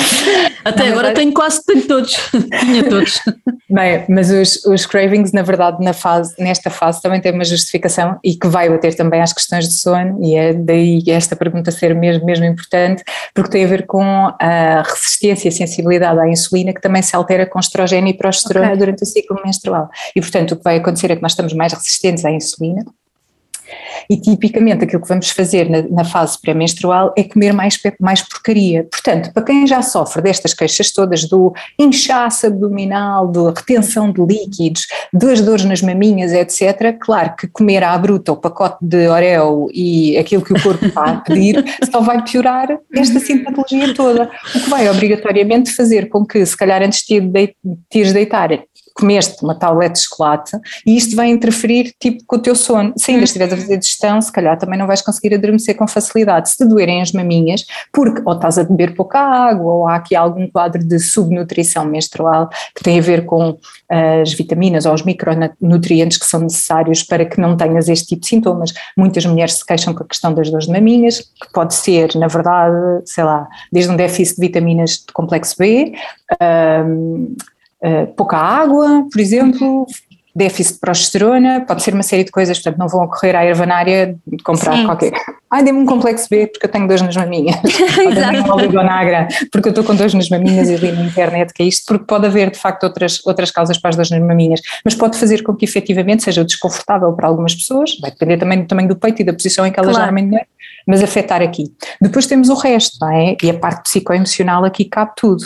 [0.63, 2.15] Até agora tenho quase tenho todos,
[2.62, 3.19] tinha todos.
[3.69, 8.17] Bem, mas os, os cravings, na verdade, na fase, nesta fase também tem uma justificação
[8.23, 11.93] e que vai bater também às questões de sono, e é daí esta pergunta ser
[11.93, 14.03] mesmo, mesmo importante, porque tem a ver com
[14.39, 18.77] a resistência e sensibilidade à insulina, que também se altera com estrogênio e progesterona okay.
[18.77, 19.89] durante o ciclo menstrual.
[20.15, 22.86] E, portanto, o que vai acontecer é que nós estamos mais resistentes à insulina,
[24.09, 28.88] e tipicamente aquilo que vamos fazer na, na fase pré-menstrual é comer mais, mais porcaria.
[28.89, 34.88] Portanto, para quem já sofre destas queixas todas do inchaço abdominal, da retenção de líquidos,
[35.12, 40.17] das dores nas maminhas, etc., claro que comer à bruta o pacote de Oreo e
[40.17, 44.69] aquilo que o corpo está a pedir só vai piorar esta sintomatologia toda, o que
[44.69, 47.21] vai obrigatoriamente fazer com que, se calhar antes de
[47.89, 48.49] te deitar,
[48.93, 52.93] comeste uma tablete de chocolate e isto vai interferir tipo com o teu sono.
[52.97, 56.49] Se ainda estiveres a fazer digestão, se calhar também não vais conseguir adormecer com facilidade.
[56.49, 60.15] Se te doerem as maminhas, porque ou estás a beber pouca água ou há aqui
[60.15, 63.58] algum quadro de subnutrição menstrual que tem a ver com
[63.89, 68.21] eh, as vitaminas ou os micronutrientes que são necessários para que não tenhas este tipo
[68.21, 68.73] de sintomas.
[68.97, 72.27] Muitas mulheres se queixam com a questão das dores de maminhas, que pode ser, na
[72.27, 72.75] verdade,
[73.06, 75.93] sei lá, desde um déficit de vitaminas de complexo B,
[76.41, 77.36] um,
[77.83, 79.85] eh, pouca água, por exemplo,
[80.35, 84.15] déficit de progesterona, pode ser uma série de coisas, portanto não vão correr à ervanária
[84.25, 84.85] de comprar Sim.
[84.85, 85.11] qualquer.
[85.51, 87.55] Ai, dê-me um complexo B porque eu tenho dores nas maminhas.
[88.05, 88.43] Ou dê-me um
[89.51, 92.05] porque eu estou com dores nas maminhas e li na internet que é isto, porque
[92.05, 95.43] pode haver de facto outras, outras causas para as dores nas maminhas, mas pode fazer
[95.43, 99.21] com que efetivamente seja desconfortável para algumas pessoas, vai depender também do tamanho do peito
[99.21, 100.15] e da posição em que elas claro.
[100.15, 100.47] geralmente
[100.87, 101.65] mas afetar aqui.
[102.01, 103.35] Depois temos o resto, não é?
[103.41, 105.43] E a parte psicoemocional aqui cabe tudo.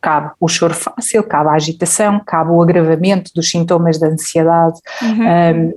[0.00, 4.78] Cabe, o choro fácil, cabe a agitação, cabe o agravamento dos sintomas da ansiedade.
[5.02, 5.26] Uhum.
[5.26, 5.72] Um,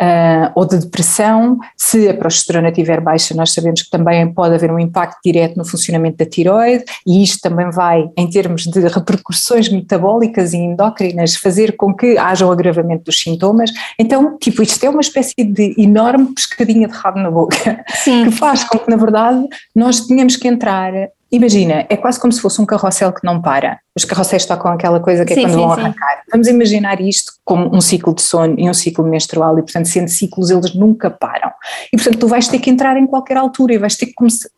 [0.00, 1.58] uh, ou de depressão.
[1.76, 5.64] Se a progesterona estiver baixa, nós sabemos que também pode haver um impacto direto no
[5.64, 11.76] funcionamento da tiroide, e isto também vai, em termos de repercussões metabólicas e endócrinas, fazer
[11.76, 13.70] com que haja o um agravamento dos sintomas.
[13.98, 18.24] Então, tipo, isto é uma espécie de enorme pescadinha de rabo na boca, Sim.
[18.24, 20.92] que faz com que, na verdade, nós tenhamos que entrar
[21.32, 23.80] Imagina, é quase como se fosse um carrossel que não para.
[23.94, 26.16] Os carrosséis tocam aquela coisa que é sim, quando sim, vão arrancar.
[26.16, 26.30] Sim.
[26.32, 30.08] Vamos imaginar isto como um ciclo de sono e um ciclo menstrual e, portanto, sendo
[30.08, 31.50] ciclos, eles nunca param.
[31.92, 34.14] E, portanto, tu vais ter que entrar em qualquer altura e vais ter que,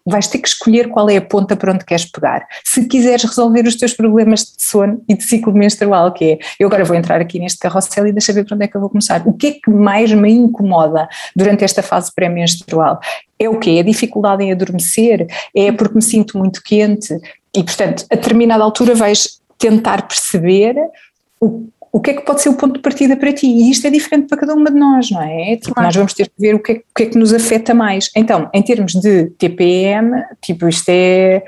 [0.06, 2.46] vais ter que escolher qual é a ponta para onde queres pegar.
[2.64, 6.68] Se quiseres resolver os teus problemas de sono e de ciclo menstrual, que é, eu
[6.68, 8.90] agora vou entrar aqui neste carrossel e deixa ver para onde é que eu vou
[8.90, 9.26] começar.
[9.26, 13.00] O que é que mais me incomoda durante esta fase pré-menstrual?
[13.36, 13.70] É o quê?
[13.72, 15.26] É a dificuldade em adormecer?
[15.56, 17.18] É porque me sinto muito quente?
[17.54, 20.76] E, portanto, a determinada altura vais tentar perceber
[21.40, 23.46] o, o que é que pode ser o ponto de partida para ti.
[23.46, 25.56] E isto é diferente para cada uma de nós, não é?
[25.56, 25.86] Tipo, claro.
[25.86, 28.10] nós vamos ter que ver o que, é, o que é que nos afeta mais.
[28.16, 31.44] Então, em termos de TPM, tipo, isto é.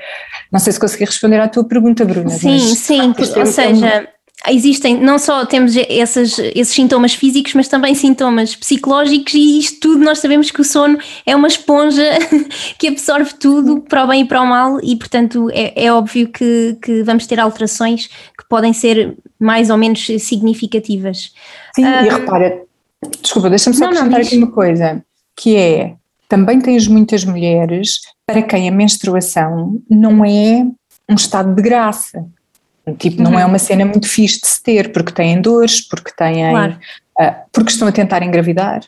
[0.51, 2.29] Não sei se consegui responder à tua pergunta, Bruna.
[2.29, 4.07] Sim, mas, sim, ou seja
[4.45, 10.03] existem, não só temos esses, esses sintomas físicos, mas também sintomas psicológicos, e isto tudo
[10.03, 12.03] nós sabemos que o sono é uma esponja
[12.77, 16.29] que absorve tudo para o bem e para o mal, e portanto é, é óbvio
[16.29, 21.33] que, que vamos ter alterações que podem ser mais ou menos significativas.
[21.75, 22.61] Sim, e repara,
[23.21, 25.03] desculpa, deixa-me só não, acrescentar não, aqui uma coisa,
[25.35, 25.95] que é
[26.29, 30.65] também tens muitas mulheres para quem a menstruação não é
[31.09, 32.25] um estado de graça
[32.95, 33.41] Tipo, não é uhum.
[33.41, 36.49] é uma cena muito fixe de se ter, porque têm dores, porque têm.
[36.49, 36.77] Claro.
[37.19, 38.81] Uh, porque estão a tentar engravidar.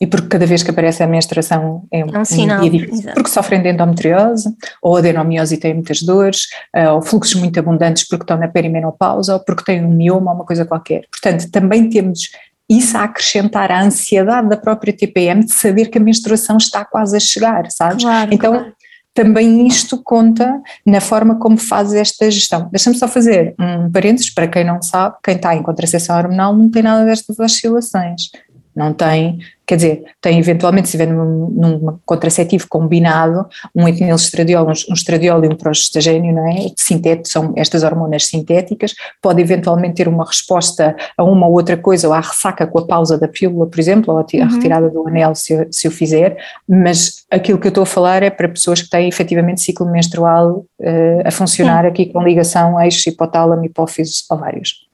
[0.00, 3.12] e porque cada vez que aparece a menstruação é um, é um sinal, dia difícil,
[3.14, 8.06] porque sofrem de endometriose, ou adenomiose e têm muitas dores, uh, ou fluxos muito abundantes
[8.08, 11.04] porque estão na perimenopausa, ou porque têm um mioma ou uma coisa qualquer.
[11.10, 12.30] Portanto, também temos
[12.68, 17.16] isso a acrescentar a ansiedade da própria TPM de saber que a menstruação está quase
[17.16, 18.02] a chegar, sabes?
[18.02, 18.72] Claro, então, claro.
[19.14, 22.68] Também isto conta na forma como fazes esta gestão.
[22.70, 26.70] Deixa-me só fazer um parênteses para quem não sabe, quem está em contracepção hormonal não
[26.70, 28.30] tem nada destas oscilações.
[28.74, 34.70] Não tem, quer dizer, tem eventualmente, se estiver num, num contraceptivo combinado, um etinilstradiol, um,
[34.70, 36.68] um estradiol e um progestagênio, não é?
[36.76, 42.08] Sintético, são estas hormonas sintéticas, pode eventualmente ter uma resposta a uma ou outra coisa,
[42.08, 44.48] ou à ressaca com a pausa da pílula, por exemplo, ou a, uhum.
[44.48, 48.30] retirada do anel, se, se o fizer, mas aquilo que eu estou a falar é
[48.30, 51.88] para pessoas que têm efetivamente ciclo menstrual uh, a funcionar Sim.
[51.88, 54.88] aqui com ligação eixo hipotálamo, hipófise, ovários.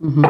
[0.00, 0.22] Uhum.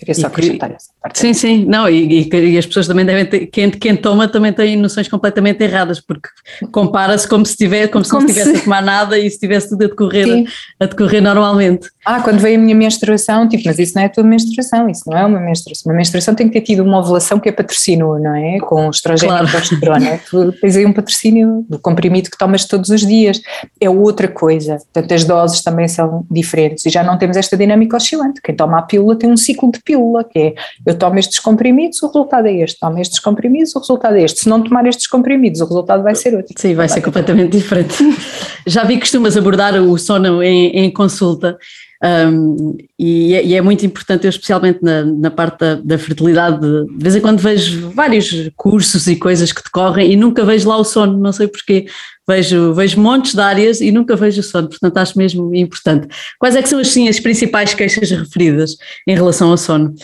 [0.00, 0.89] Queria só acrescentar parte.
[1.14, 4.76] Sim, sim, não, e, e, as pessoas também devem ter, quem, quem toma também tem
[4.76, 6.28] noções completamente erradas, porque
[6.70, 8.60] compara-se como se tivesse, como se como não estivesse se...
[8.60, 10.44] a tomar nada e se tivesse tudo a decorrer,
[10.78, 11.88] a decorrer normalmente.
[12.04, 15.02] Ah, quando veio a minha menstruação, tipo, mas isso não é a tua menstruação, isso
[15.06, 15.90] não é uma menstruação.
[15.90, 18.58] Uma menstruação tem que ter tido uma ovulação que é patrocínio, não é?
[18.58, 19.48] Com estrogênio claro.
[19.48, 20.20] e progesterona.
[20.30, 23.40] tu tens aí um patrocínio do comprimido que tomas todos os dias.
[23.80, 24.78] É outra coisa.
[24.92, 28.40] Portanto, as doses também são diferentes e já não temos esta dinâmica oscilante.
[28.42, 30.54] Quem toma a pílula tem um ciclo de pílula, que é
[30.90, 34.40] eu tomo estes comprimidos, o resultado é este, tomo estes comprimidos, o resultado é este.
[34.40, 36.52] Se não tomar estes comprimidos, o resultado vai ser outro.
[36.56, 37.96] Sim, vai ser completamente diferente.
[38.66, 41.56] Já vi que costumas abordar o sono em, em consulta.
[42.02, 46.58] Um, e, é, e, é, muito importante, eu especialmente na, na parte da, da, fertilidade,
[46.58, 50.78] de, vez em quando vejo vários cursos e coisas que decorrem e nunca vejo lá
[50.78, 51.86] o sono, não sei porquê,
[52.26, 56.08] vejo, vejo montes de áreas e nunca vejo o sono, portanto acho mesmo importante.
[56.38, 58.76] Quais é que são assim, as principais queixas referidas
[59.06, 59.94] em relação ao sono?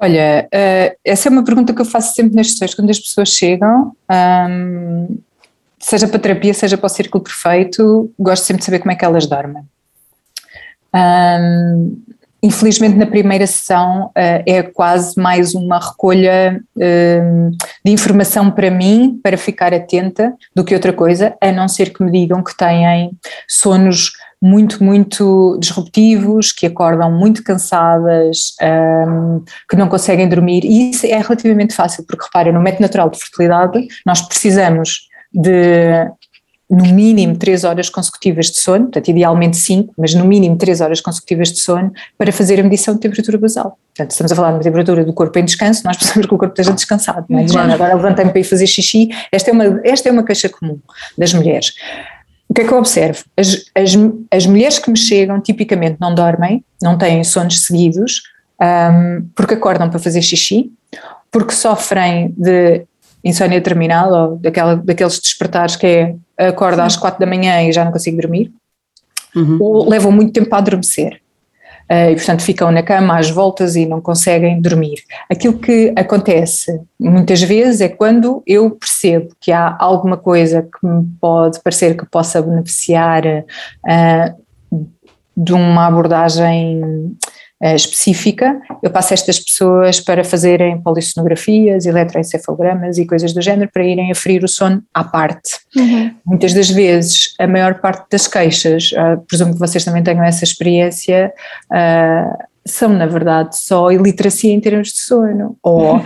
[0.00, 3.30] Olha, uh, essa é uma pergunta que eu faço sempre nas sessões, quando as pessoas
[3.30, 3.92] chegam,
[5.78, 9.04] seja para terapia, seja para o círculo perfeito, gosto sempre de saber como é que
[9.04, 9.64] elas dormem.
[12.40, 14.12] Infelizmente, na primeira sessão uh,
[14.46, 16.62] é quase mais uma recolha
[17.84, 22.00] de informação para mim, para ficar atenta, do que outra coisa, a não ser que
[22.04, 23.10] me digam que têm
[23.48, 31.06] sonos muito, muito disruptivos, que acordam muito cansadas, um, que não conseguem dormir, e isso
[31.06, 36.08] é relativamente fácil, porque reparem, no método natural de fertilidade nós precisamos de
[36.70, 41.00] no mínimo 3 horas consecutivas de sono, portanto idealmente 5, mas no mínimo 3 horas
[41.00, 43.78] consecutivas de sono para fazer a medição de temperatura basal.
[43.94, 46.38] Portanto, estamos a falar de uma temperatura do corpo em descanso, nós precisamos que o
[46.38, 47.46] corpo esteja descansado, não é?
[47.46, 47.72] Claro.
[47.72, 50.78] Agora levantei-me para ir fazer xixi, esta é, uma, esta é uma queixa comum
[51.16, 51.72] das mulheres.
[52.48, 53.24] O que é que eu observo?
[53.36, 53.92] As, as,
[54.30, 58.22] as mulheres que me chegam tipicamente não dormem, não têm sonos seguidos,
[58.60, 60.72] um, porque acordam para fazer xixi,
[61.30, 62.86] porque sofrem de
[63.22, 67.84] insónia terminal ou daquela, daqueles despertares que é acorda às quatro da manhã e já
[67.84, 68.52] não consigo dormir,
[69.34, 69.58] uhum.
[69.60, 71.20] ou levam muito tempo a adormecer.
[71.90, 74.98] Uh, e portanto ficam na cama às voltas e não conseguem dormir.
[75.30, 81.06] Aquilo que acontece muitas vezes é quando eu percebo que há alguma coisa que me
[81.20, 84.78] pode parecer que possa beneficiar uh,
[85.36, 87.16] de uma abordagem
[87.60, 94.12] específica, eu passo estas pessoas para fazerem polissonografias, eletroencefalogramas e coisas do género para irem
[94.12, 95.58] aferir o sono à parte.
[95.76, 96.14] Uhum.
[96.24, 100.44] Muitas das vezes, a maior parte das queixas, uh, presumo que vocês também tenham essa
[100.44, 101.32] experiência,
[101.72, 106.02] uh, são na verdade só iliteracia em termos de sono, ou uh,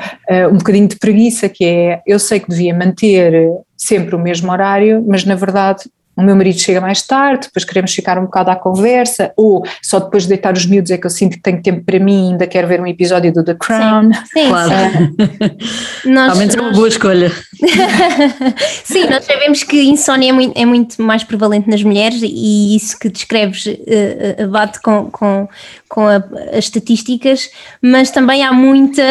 [0.51, 5.05] um bocadinho de preguiça, que é eu sei que devia manter sempre o mesmo horário,
[5.07, 8.57] mas na verdade o meu marido chega mais tarde, depois queremos ficar um bocado à
[8.57, 11.83] conversa, ou só depois de deitar os miúdos é que eu sinto que tenho tempo
[11.85, 14.13] para mim, ainda quero ver um episódio do The Crown.
[14.13, 14.49] Sim, sim.
[14.49, 14.73] Claro.
[14.75, 16.65] Uh, nós, menos nós...
[16.65, 17.33] é uma boa escolha.
[18.85, 22.99] sim, nós sabemos que insónia é muito, é muito, mais prevalente nas mulheres e isso
[22.99, 25.49] que descreves uh, bate com, com,
[25.89, 26.17] com a,
[26.53, 27.49] as estatísticas,
[27.81, 29.03] mas também há muita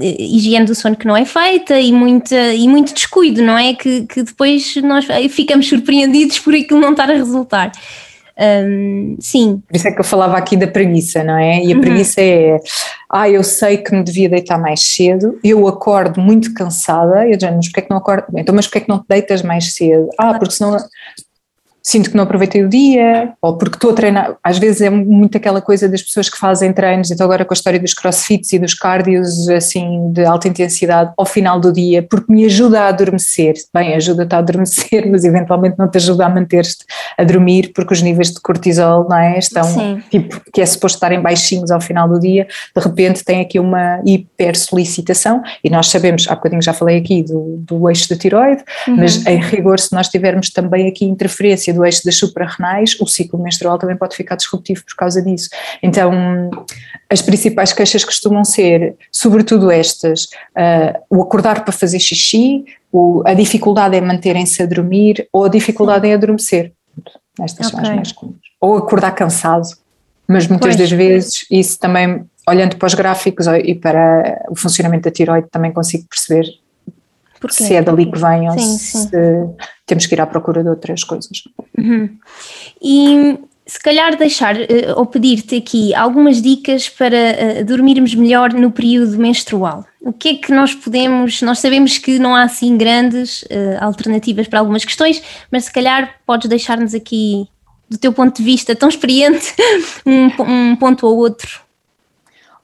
[0.00, 3.74] higiene do sono que não é feita e, muita, e muito descuido, não é?
[3.74, 7.72] Que, que depois nós ficamos surpreendidos por aquilo não estar a resultar.
[8.36, 9.62] Um, sim.
[9.68, 11.62] Por isso é que eu falava aqui da preguiça, não é?
[11.62, 11.80] E a uhum.
[11.80, 12.58] preguiça é,
[13.10, 17.52] ah, eu sei que me devia deitar mais cedo, eu acordo muito cansada, eu já,
[17.52, 18.26] mas porquê é que não acordo?
[18.36, 20.08] Então, mas porquê é que não te deitas mais cedo?
[20.18, 20.76] Ah, porque senão
[21.84, 24.36] sinto que não aproveitei o dia, ou porque estou a treinar.
[24.42, 27.56] Às vezes é muito aquela coisa das pessoas que fazem treinos, então agora com a
[27.56, 32.32] história dos crossfits e dos cardios assim de alta intensidade ao final do dia, porque
[32.32, 33.52] me ajuda a adormecer.
[33.72, 36.86] Bem, ajuda-te a adormecer, mas eventualmente não te ajuda a manter-te
[37.18, 40.02] a dormir, porque os níveis de cortisol não é, estão, Sim.
[40.10, 44.00] tipo, que é suposto estarem baixinhos ao final do dia, de repente tem aqui uma
[44.06, 48.96] hipersolicitação, e nós sabemos, há bocadinho já falei aqui do, do eixo da tiroide, uhum.
[48.96, 53.38] mas em rigor, se nós tivermos também aqui interferência do eixo das suprarrenais, o ciclo
[53.42, 55.50] menstrual também pode ficar disruptivo por causa disso.
[55.82, 56.50] Então,
[57.10, 60.24] as principais queixas costumam ser, sobretudo estas,
[60.56, 65.48] uh, o acordar para fazer xixi, o, a dificuldade em manterem-se a dormir ou a
[65.48, 66.72] dificuldade em adormecer.
[67.40, 67.80] Estas okay.
[67.80, 68.36] são as mais comuns.
[68.60, 69.66] Ou acordar cansado,
[70.26, 70.76] mas muitas pois.
[70.76, 75.72] das vezes isso também, olhando para os gráficos e para o funcionamento da tiroide, também
[75.72, 76.46] consigo perceber
[77.44, 77.64] Porquê?
[77.64, 79.10] se é dali que vem ou sim, se sim.
[79.84, 81.42] temos que ir à procura de outras coisas.
[81.76, 82.08] Uhum.
[82.82, 88.70] E se calhar deixar uh, ou pedir-te aqui algumas dicas para uh, dormirmos melhor no
[88.70, 89.84] período menstrual.
[90.00, 91.40] O que é que nós podemos?
[91.42, 96.14] Nós sabemos que não há assim grandes uh, alternativas para algumas questões, mas se calhar
[96.26, 97.46] podes deixar-nos aqui,
[97.88, 99.54] do teu ponto de vista tão experiente,
[100.04, 101.63] um, um ponto ou outro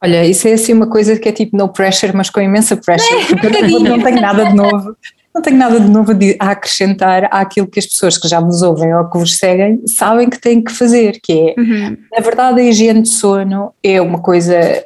[0.03, 3.27] Olha, isso é assim uma coisa que é tipo no pressure, mas com imensa pressure,
[3.27, 4.97] porque eu não, não tenho nada de novo
[5.35, 8.93] não tenho nada de novo a acrescentar àquilo que as pessoas que já nos ouvem
[8.95, 11.97] ou que vos seguem sabem que têm que fazer, que é, uhum.
[12.13, 14.85] na verdade, a higiene de sono é uma coisa, é,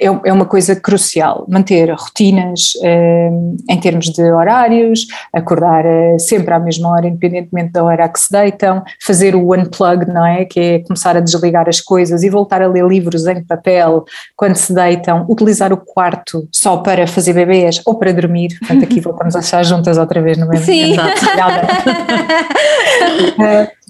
[0.00, 1.46] é uma coisa crucial.
[1.48, 3.30] Manter rotinas eh,
[3.68, 8.20] em termos de horários, acordar eh, sempre à mesma hora, independentemente da hora a que
[8.20, 10.44] se deitam, fazer o unplug, não é?
[10.44, 14.04] Que é começar a desligar as coisas e voltar a ler livros em papel
[14.36, 19.00] quando se deitam, utilizar o quarto só para fazer bebês ou para dormir, portanto aqui
[19.00, 20.96] voltamos a achar juntas outra vez no mesmo Sim.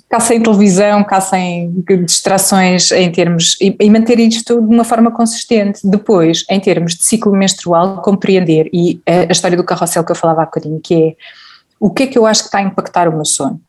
[0.09, 1.73] cá sem televisão, cá sem
[2.05, 5.81] distrações em termos, e, e, manter isto de uma forma consistente.
[5.85, 10.17] Depois, em termos de ciclo menstrual, compreender, e a, a história do carrossel que eu
[10.17, 11.15] falava há bocadinho, que é
[11.81, 13.61] o que é que eu acho que está a impactar o meu sono?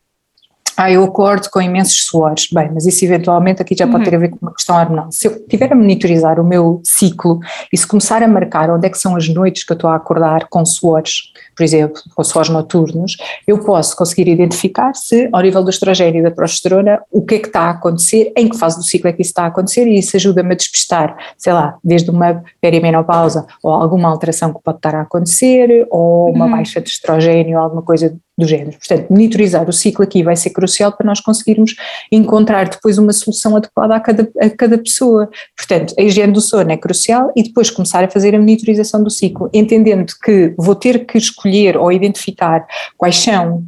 [0.76, 2.48] Ah, eu acordo com imensos suores.
[2.52, 4.10] Bem, mas isso eventualmente aqui já pode uhum.
[4.10, 5.10] ter a ver com uma questão hormonal.
[5.10, 7.38] Se eu estiver a monitorizar o meu ciclo
[7.72, 9.96] e se começar a marcar onde é que são as noites que eu estou a
[9.96, 15.62] acordar com suores, por exemplo, com suores noturnos, eu posso conseguir identificar se, ao nível
[15.62, 18.76] do estrogênio e da progesterona, o que é que está a acontecer, em que fase
[18.76, 21.76] do ciclo é que isso está a acontecer e isso ajuda-me a despistar, sei lá,
[21.82, 26.50] desde uma perimenopausa ou alguma alteração que pode estar a acontecer ou uma uhum.
[26.50, 28.76] baixa de estrogênio, alguma coisa do género.
[28.76, 31.76] Portanto, monitorizar o ciclo aqui vai ser crucial para nós conseguirmos
[32.10, 35.30] encontrar depois uma solução adequada a cada, a cada pessoa.
[35.56, 39.10] Portanto, a higiene do sono é crucial e depois começar a fazer a monitorização do
[39.10, 42.66] ciclo, entendendo que vou ter que escolher ou identificar
[42.96, 43.64] quais são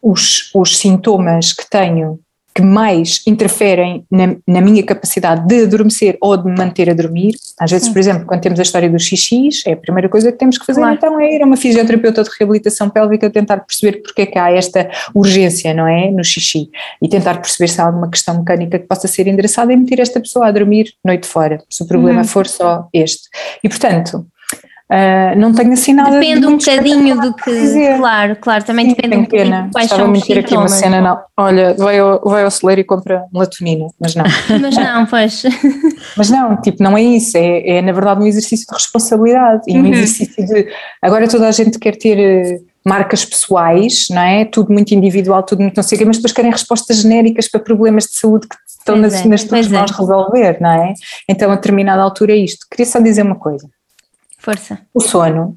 [0.00, 2.18] os, os sintomas que tenho
[2.54, 7.34] que mais interferem na, na, minha capacidade de adormecer ou de me manter a dormir.
[7.58, 7.92] Às vezes, Sim.
[7.92, 10.66] por exemplo, quando temos a história dos xixis, é a primeira coisa que temos que
[10.66, 10.94] fazer claro.
[10.94, 14.50] então é ir a uma fisioterapeuta de reabilitação pélvica tentar perceber porque é que há
[14.50, 18.86] esta urgência, não é, no xixi e tentar perceber se há alguma questão mecânica que
[18.86, 22.24] possa ser endereçada e meter esta pessoa a dormir noite fora, se o problema uhum.
[22.24, 23.28] for só este.
[23.64, 24.26] E portanto,
[24.92, 27.50] Uh, não tenho assim nada Depende de um bocadinho do que.
[27.50, 27.96] Dizer.
[27.96, 31.18] Claro, claro, também Sim, depende um bocadinho quais Estava são os aqui uma cena, não.
[31.34, 34.24] Olha, vai ao, vai ao celeiro e compra melatonina, mas não.
[34.60, 35.44] mas não, pois.
[36.14, 39.78] mas não, tipo, não é isso, é, é na verdade um exercício de responsabilidade e
[39.78, 39.84] uhum.
[39.84, 40.68] um exercício de.
[41.00, 44.44] Agora toda a gente quer ter eh, marcas pessoais, não é?
[44.44, 47.60] Tudo muito individual, tudo muito não sei o quê, mas depois querem respostas genéricas para
[47.60, 49.94] problemas de saúde que estão pois nas, é, nas tuas mãos é.
[49.94, 50.92] resolver, não é?
[51.26, 52.66] Então a determinada altura é isto.
[52.70, 53.66] Queria só dizer uma coisa.
[54.42, 54.78] Força.
[54.92, 55.56] O sono,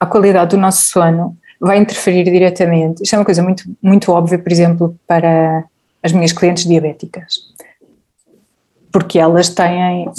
[0.00, 3.02] a qualidade do nosso sono vai interferir diretamente.
[3.02, 5.64] Isto é uma coisa muito, muito óbvia, por exemplo, para
[6.02, 7.40] as minhas clientes diabéticas.
[8.90, 10.10] Porque elas têm,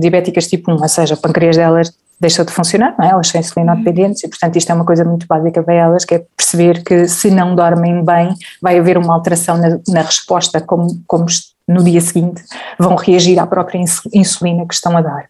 [0.00, 3.10] diabéticas tipo 1, ou seja, o pâncreas delas deixou de funcionar, não é?
[3.10, 6.24] elas são insulinodependentes e, portanto, isto é uma coisa muito básica para elas, que é
[6.36, 11.26] perceber que se não dormem bem, vai haver uma alteração na, na resposta, como, como
[11.66, 12.42] no dia seguinte
[12.78, 13.80] vão reagir à própria
[14.12, 15.28] insulina que estão a dar.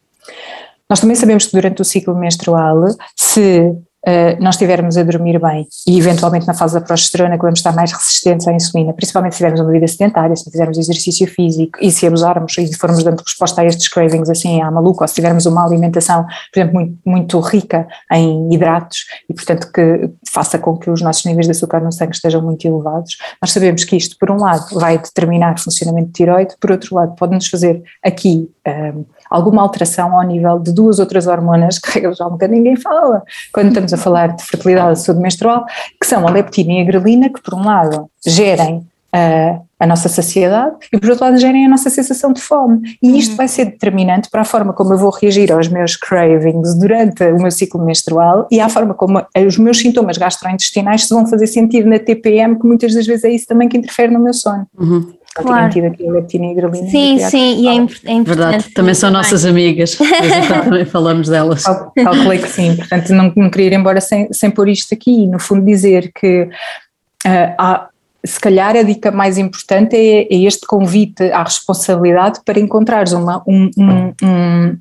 [0.89, 5.67] Nós também sabemos que durante o ciclo menstrual, se Uh, nós estivermos a dormir bem
[5.85, 9.39] e eventualmente na fase da progesterona que vamos estar mais resistentes à insulina, principalmente se
[9.39, 13.61] tivermos uma vida sedentária, se fizermos exercício físico e se abusarmos e formos dando resposta
[13.61, 17.41] a estes cravings assim à maluca, ou se tivermos uma alimentação, por exemplo, muito, muito
[17.41, 18.99] rica em hidratos
[19.29, 22.67] e portanto que faça com que os nossos níveis de açúcar no sangue estejam muito
[22.69, 26.71] elevados, nós sabemos que isto por um lado vai determinar o funcionamento de tiroide, por
[26.71, 28.95] outro lado pode-nos fazer aqui um, eh,
[29.31, 33.93] alguma alteração ao nível de duas outras hormonas que já nunca ninguém fala quando estamos
[33.93, 35.65] a falar de fertilidade e saúde menstrual,
[36.01, 40.09] que são a leptina e a grelina, que por um lado gerem a, a nossa
[40.09, 42.97] saciedade e por outro lado gerem a nossa sensação de fome.
[43.03, 43.37] E isto uhum.
[43.37, 47.41] vai ser determinante para a forma como eu vou reagir aos meus cravings durante o
[47.41, 51.85] meu ciclo menstrual e à forma como os meus sintomas gastrointestinais se vão fazer sentir
[51.85, 54.67] na TPM, que muitas das vezes é isso também que interfere no meu sono.
[54.79, 55.13] Uhum.
[55.43, 55.73] Claro.
[55.73, 56.91] Tido aqui a leptina e a grelina.
[56.91, 58.27] Sim, sim, e é, é importante.
[58.27, 61.63] Verdade, também são nossas amigas, então também falamos delas.
[61.63, 65.39] Calculei que sim, portanto não, não queria ir embora sem, sem pôr isto aqui, no
[65.39, 67.89] fundo dizer que uh, há
[68.25, 73.43] se calhar a dica mais importante é, é, este convite à responsabilidade para encontrares uma,
[73.47, 74.77] um, um, um,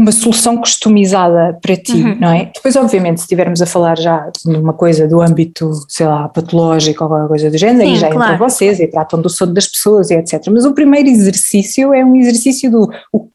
[0.00, 2.16] uma solução customizada para ti, uhum.
[2.18, 2.50] não é?
[2.54, 7.04] Depois, obviamente, se estivermos a falar já de uma coisa do âmbito, sei lá, patológico
[7.04, 8.32] ou alguma coisa do género, Sim, aí já claro.
[8.32, 10.42] entram vocês e tratam do sono das pessoas e etc.
[10.50, 13.28] Mas o primeiro exercício é um exercício do o,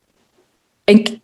[0.88, 1.22] em que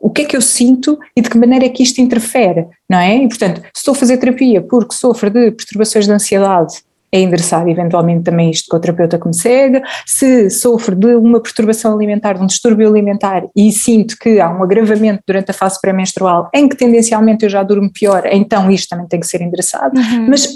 [0.00, 2.98] o que é que eu sinto e de que maneira é que isto interfere, não
[2.98, 3.16] é?
[3.16, 6.82] E portanto, se estou a fazer terapia porque sofro de perturbações de ansiedade
[7.12, 11.40] é endereçar eventualmente também isto com o terapeuta que me segue, se sofro de uma
[11.40, 15.80] perturbação alimentar, de um distúrbio alimentar e sinto que há um agravamento durante a fase
[15.80, 19.98] pré-menstrual em que tendencialmente eu já durmo pior, então isto também tem que ser endereçado,
[19.98, 20.26] uhum.
[20.28, 20.48] mas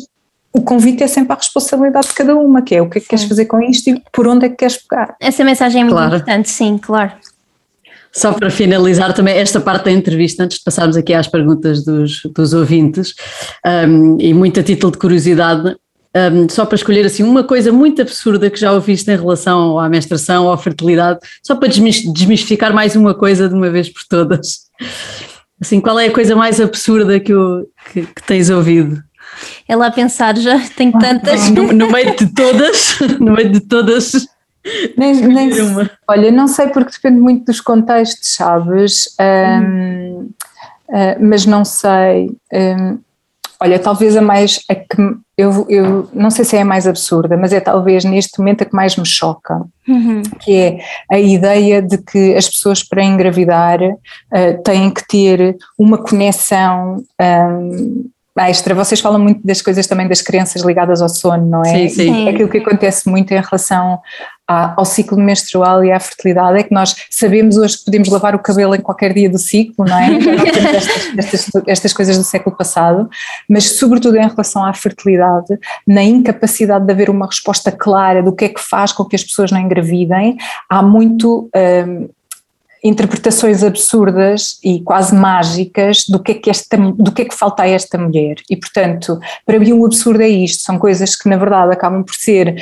[0.53, 3.09] o convite é sempre a responsabilidade de cada uma, que é o que é que
[3.09, 5.17] queres fazer com isto e por onde é que queres pegar.
[5.21, 6.15] Essa mensagem é muito claro.
[6.15, 7.13] importante, sim, claro.
[8.13, 12.23] Só para finalizar também esta parte da entrevista, antes de passarmos aqui às perguntas dos,
[12.33, 13.15] dos ouvintes,
[13.67, 15.77] um, e muito a título de curiosidade,
[16.17, 19.89] um, só para escolher assim uma coisa muito absurda que já ouviste em relação à
[19.89, 24.65] menstruação ou à fertilidade, só para desmistificar mais uma coisa de uma vez por todas.
[25.61, 29.03] Assim, qual é a coisa mais absurda que, eu, que, que tens ouvido?
[29.67, 31.51] É lá pensar, já tenho tantas.
[31.51, 34.13] No, no meio de todas, no meio de todas.
[34.97, 35.51] Nem, nem
[36.09, 39.15] olha, não sei porque depende muito dos contextos, sabes?
[39.21, 40.31] Um, hum.
[40.89, 42.31] uh, mas não sei.
[42.53, 42.99] Um,
[43.65, 47.37] olha, talvez a mais a que eu, eu não sei se é a mais absurda,
[47.37, 50.23] mas é talvez neste momento a que mais me choca, uhum.
[50.41, 50.79] que é
[51.11, 58.11] a ideia de que as pessoas para engravidar uh, têm que ter uma conexão um,
[58.43, 58.75] extra.
[58.75, 61.89] Vocês falam muito das coisas também das crenças ligadas ao sono, não é?
[61.89, 62.29] Sim, sim.
[62.29, 64.01] Aquilo que acontece muito em relação
[64.47, 68.39] ao ciclo menstrual e à fertilidade é que nós sabemos hoje que podemos lavar o
[68.39, 70.09] cabelo em qualquer dia do ciclo, não é?
[71.17, 73.09] Estas, estas, estas, coisas do século passado,
[73.49, 78.45] mas sobretudo em relação à fertilidade, na incapacidade de haver uma resposta clara do que
[78.47, 80.37] é que faz com que as pessoas não engravidem,
[80.69, 81.49] há muito.
[81.55, 82.09] Hum,
[82.85, 87.63] interpretações absurdas e quase mágicas do que é que, esta, do que, é que falta
[87.63, 88.37] a esta mulher.
[88.51, 92.15] E, portanto, para mim o absurdo é isto, são coisas que na verdade acabam por
[92.15, 92.55] ser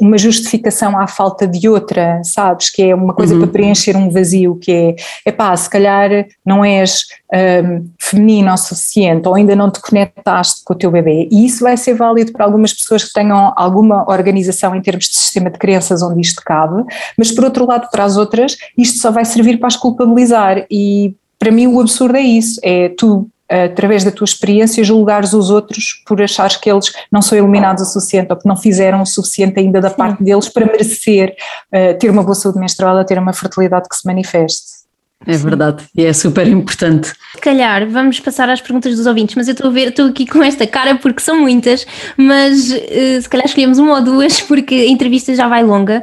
[0.00, 2.70] uma justificação à falta de outra, sabes?
[2.70, 3.40] Que é uma coisa uhum.
[3.40, 4.96] para preencher um vazio, que é,
[5.26, 10.74] epá, se calhar não és um, feminina o suficiente ou ainda não te conectaste com
[10.74, 11.28] o teu bebê.
[11.30, 15.16] E isso vai ser válido para algumas pessoas que tenham alguma organização em termos de
[15.16, 16.84] sistema de crenças onde isto cabe,
[17.16, 20.66] mas por outro lado, para as outras, isto só vai servir para as culpabilizar.
[20.70, 25.50] E para mim o absurdo é isso: é tu através da tua experiência, julgares os
[25.50, 29.06] outros por achares que eles não são eliminados o suficiente ou que não fizeram o
[29.06, 31.34] suficiente ainda da parte deles para merecer
[31.72, 34.75] uh, ter uma boa saúde menstrual, ter uma fertilidade que se manifeste.
[35.24, 37.08] É verdade, e é super importante.
[37.34, 40.26] Se calhar, vamos passar às perguntas dos ouvintes, mas eu estou a ver, estou aqui
[40.26, 41.86] com esta cara porque são muitas,
[42.16, 46.02] mas uh, se calhar escolhemos uma ou duas porque a entrevista já vai longa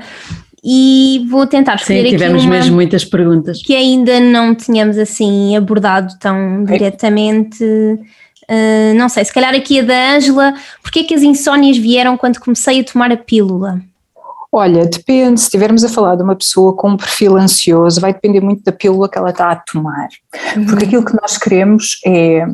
[0.64, 3.62] e vou tentar escolher Sim, tivemos mesmo muitas perguntas.
[3.62, 6.72] Que ainda não tínhamos assim abordado tão é.
[6.72, 7.64] diretamente.
[7.64, 12.18] Uh, não sei, se calhar aqui a da Ângela, porque é que as insónias vieram
[12.18, 13.82] quando comecei a tomar a pílula?
[14.56, 18.40] Olha, depende, se estivermos a falar de uma pessoa com um perfil ansioso, vai depender
[18.40, 20.10] muito da pílula que ela está a tomar.
[20.56, 20.66] Uhum.
[20.68, 22.46] Porque aquilo que nós queremos é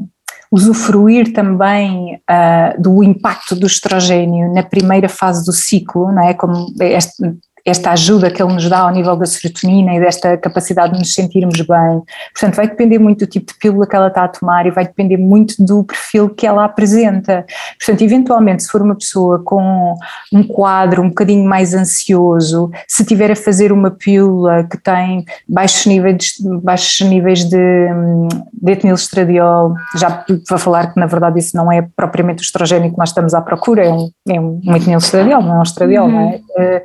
[0.50, 6.34] usufruir também uh, do impacto do estrogênio na primeira fase do ciclo, não é?
[6.34, 7.36] Como este,
[7.70, 11.14] esta ajuda que ele nos dá ao nível da serotonina e desta capacidade de nos
[11.14, 12.02] sentirmos bem.
[12.34, 14.86] Portanto, vai depender muito do tipo de pílula que ela está a tomar e vai
[14.86, 17.46] depender muito do perfil que ela apresenta.
[17.78, 19.96] Portanto, eventualmente, se for uma pessoa com
[20.34, 25.86] um quadro um bocadinho mais ansioso, se tiver a fazer uma pílula que tem baixos
[25.86, 27.88] níveis, baixos níveis de,
[28.54, 32.98] de etinilestradiol, já vou falar que na verdade isso não é propriamente o estrogênio que
[32.98, 34.74] nós estamos à procura, é um, é um não
[35.56, 36.12] é um estradiol, uhum.
[36.12, 36.36] não é?
[36.36, 36.82] Uh,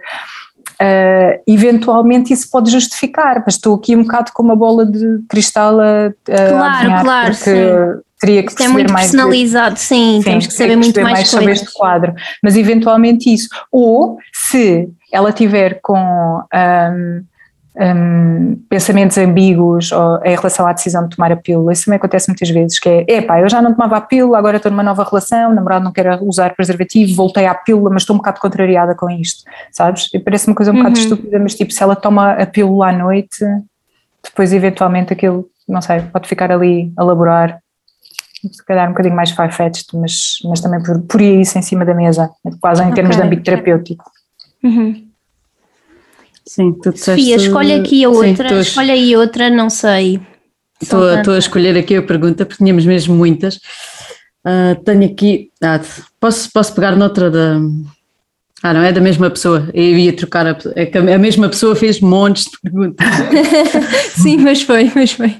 [0.74, 5.78] Uh, eventualmente isso pode justificar, mas estou aqui um bocado com uma bola de cristal
[5.80, 8.02] a, a claro, claro, porque sim.
[8.20, 11.52] teria que é muito mais personalizado, sim, sim, temos que saber muito mais, mais sobre
[11.52, 12.12] este quadro,
[12.42, 17.24] mas eventualmente isso, ou se ela tiver com um,
[17.76, 21.72] um, pensamentos ambíguos ou, em relação à decisão de tomar a pílula.
[21.72, 24.58] Isso também acontece muitas vezes, que é, epá, eu já não tomava a pílula, agora
[24.58, 28.14] estou numa nova relação, o namorado não quer usar preservativo, voltei à pílula, mas estou
[28.14, 30.08] um bocado contrariada com isto, sabes?
[30.12, 30.82] E parece uma coisa um uhum.
[30.82, 33.44] bocado estúpida, mas tipo, se ela toma a pílula à noite,
[34.22, 37.58] depois eventualmente aquilo, não sei, pode ficar ali a laborar
[38.52, 41.94] se calhar um bocadinho mais far-fetched, mas, mas também por, por isso em cima da
[41.94, 42.96] mesa, quase em okay.
[42.96, 44.04] termos de âmbito terapêutico.
[44.62, 45.13] Uhum.
[46.46, 50.20] Sim, tu Sofia, escolhe aqui a outra, Sim, escolhe aí outra, não sei.
[50.80, 53.56] Estou, estou a escolher aqui a pergunta, porque tínhamos mesmo muitas.
[54.44, 55.50] Uh, tenho aqui.
[55.62, 55.80] Ah,
[56.20, 57.58] posso, posso pegar noutra da.
[58.62, 59.68] Ah, não, é da mesma pessoa.
[59.72, 60.46] Eu ia trocar.
[60.46, 63.06] A, é a mesma pessoa fez montes de perguntas.
[64.20, 65.34] Sim, mas foi, mas foi.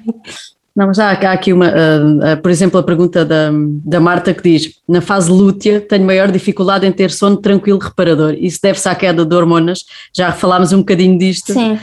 [0.75, 3.51] Não, mas há, há aqui uma, uh, uh, por exemplo, a pergunta da,
[3.85, 8.35] da Marta que diz: na fase lútea tenho maior dificuldade em ter sono tranquilo reparador.
[8.37, 9.85] Isso deve-se à queda de hormonas.
[10.13, 11.53] Já falámos um bocadinho disto.
[11.53, 11.79] Sim.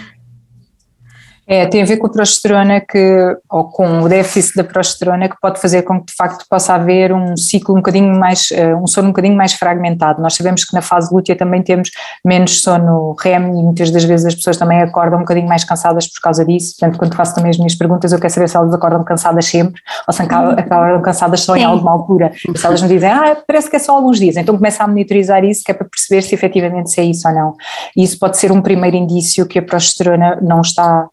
[1.51, 5.35] É, tem a ver com a progesterona que, ou com o déficit da progesterona que
[5.41, 8.87] pode fazer com que de facto possa haver um ciclo um bocadinho mais, eh, um
[8.87, 10.21] sono um bocadinho mais fragmentado.
[10.21, 11.91] Nós sabemos que na fase lútea também temos
[12.23, 16.07] menos sono REM e muitas das vezes as pessoas também acordam um bocadinho mais cansadas
[16.07, 16.73] por causa disso.
[16.79, 19.81] Portanto, quando faço também as minhas perguntas, eu quero saber se elas acordam cansadas sempre
[20.07, 22.31] ou se acordam cansadas só em alguma altura.
[22.55, 25.43] Se elas me dizem, ah, parece que é só alguns dias, então começa a monitorizar
[25.43, 27.55] isso, que é para perceber se efetivamente se é isso ou não.
[27.97, 31.07] E isso pode ser um primeiro indício que a progesterona não está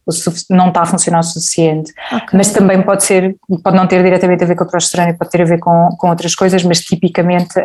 [0.50, 1.92] não está a funcionar o suficiente.
[2.06, 2.28] Okay.
[2.32, 5.42] Mas também pode ser, pode não ter diretamente a ver com a progesterona, pode ter
[5.42, 7.64] a ver com, com outras coisas, mas tipicamente uh,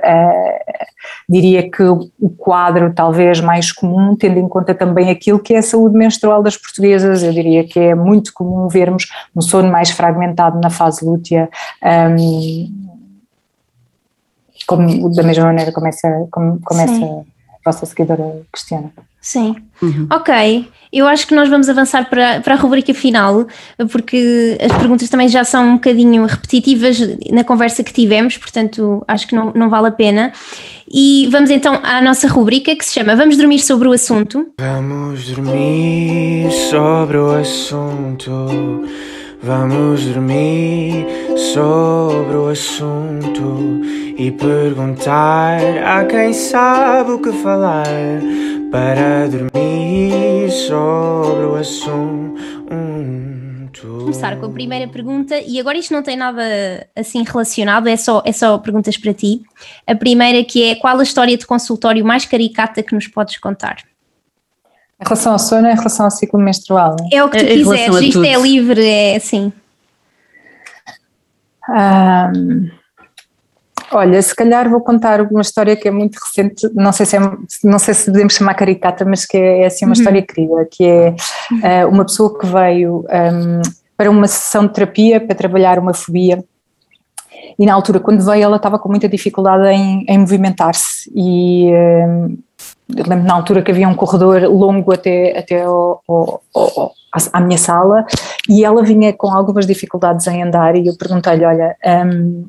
[1.28, 5.64] diria que o quadro talvez mais comum, tendo em conta também aquilo que é a
[5.64, 10.60] saúde menstrual das portuguesas, eu diria que é muito comum vermos um sono mais fragmentado
[10.60, 11.50] na fase lútea.
[11.84, 12.84] Um,
[14.66, 17.26] como, da mesma maneira como essa, como, como essa
[17.66, 18.92] vossa seguidora questiona.
[19.24, 19.56] Sim.
[19.82, 20.08] Uhum.
[20.12, 20.68] Ok.
[20.92, 23.48] Eu acho que nós vamos avançar para, para a rubrica final,
[23.90, 27.00] porque as perguntas também já são um bocadinho repetitivas
[27.32, 30.32] na conversa que tivemos, portanto acho que não, não vale a pena.
[30.94, 34.50] E vamos então à nossa rubrica que se chama Vamos Dormir sobre o Assunto.
[34.60, 38.32] Vamos dormir sobre o assunto.
[39.42, 41.06] Vamos dormir
[41.54, 43.82] sobre o assunto
[44.18, 47.88] e perguntar a quem sabe o que falar
[48.74, 52.44] para dormir sobre o assunto.
[54.00, 56.42] Começar com a primeira pergunta, e agora isto não tem nada
[56.96, 59.44] assim relacionado, é só, é só perguntas para ti.
[59.86, 63.78] A primeira que é: qual a história de consultório mais caricata que nos podes contar?
[65.00, 66.96] Em relação ao sono, em relação ao ciclo menstrual?
[67.12, 68.26] É o que tu quiseres, isto tudo.
[68.26, 69.54] é livre, é assim.
[71.70, 72.72] Um,
[73.94, 77.20] olha, se calhar vou contar uma história que é muito recente, não sei se, é,
[77.64, 79.94] não sei se podemos chamar caricata, mas que é, é assim uma uhum.
[79.94, 81.16] história querida, que é
[81.86, 83.62] uh, uma pessoa que veio um,
[83.96, 86.44] para uma sessão de terapia para trabalhar uma fobia
[87.58, 92.38] e na altura quando veio ela estava com muita dificuldade em, em movimentar-se e um,
[92.96, 96.92] eu lembro na altura que havia um corredor longo até, até ao, ao, ao,
[97.32, 98.06] à minha sala
[98.50, 101.76] e ela vinha com algumas dificuldades em andar e eu perguntei-lhe, olha,
[102.06, 102.46] um,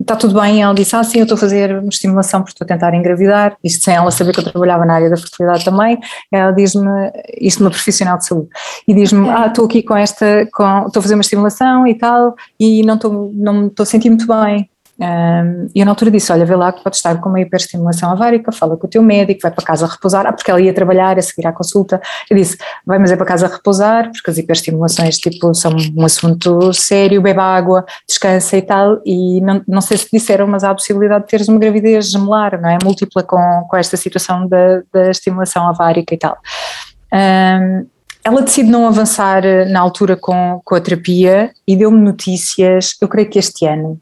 [0.00, 0.62] está tudo bem?
[0.62, 3.56] Ela disse, ah sim, eu estou a fazer uma estimulação porque estou a tentar engravidar,
[3.62, 5.98] isto sem ela saber que eu trabalhava na área da fertilidade também,
[6.30, 8.48] ela diz-me, isto uma profissional de saúde,
[8.86, 12.34] e diz-me, ah estou aqui com esta, com, estou a fazer uma estimulação e tal,
[12.58, 14.68] e não estou, não estou a sentir muito bem,
[15.02, 18.10] um, e eu na altura disse: Olha, vê lá que pode estar com uma hiperestimulação
[18.12, 20.26] avárica, fala com o teu médico, vai para casa repousar.
[20.26, 22.00] Ah, porque ela ia trabalhar a seguir à consulta.
[22.30, 26.72] Eu disse: Vai, mas é para casa repousar, porque as hiperestimulações tipo, são um assunto
[26.72, 29.00] sério, bebe água, descansa e tal.
[29.04, 32.60] E não, não sei se disseram, mas há a possibilidade de teres uma gravidez gemelar,
[32.60, 32.78] não é?
[32.84, 36.38] Múltipla com, com esta situação da, da estimulação avárica e tal.
[37.12, 37.86] Um,
[38.24, 43.28] ela decide não avançar na altura com, com a terapia e deu-me notícias, eu creio
[43.28, 44.00] que este ano,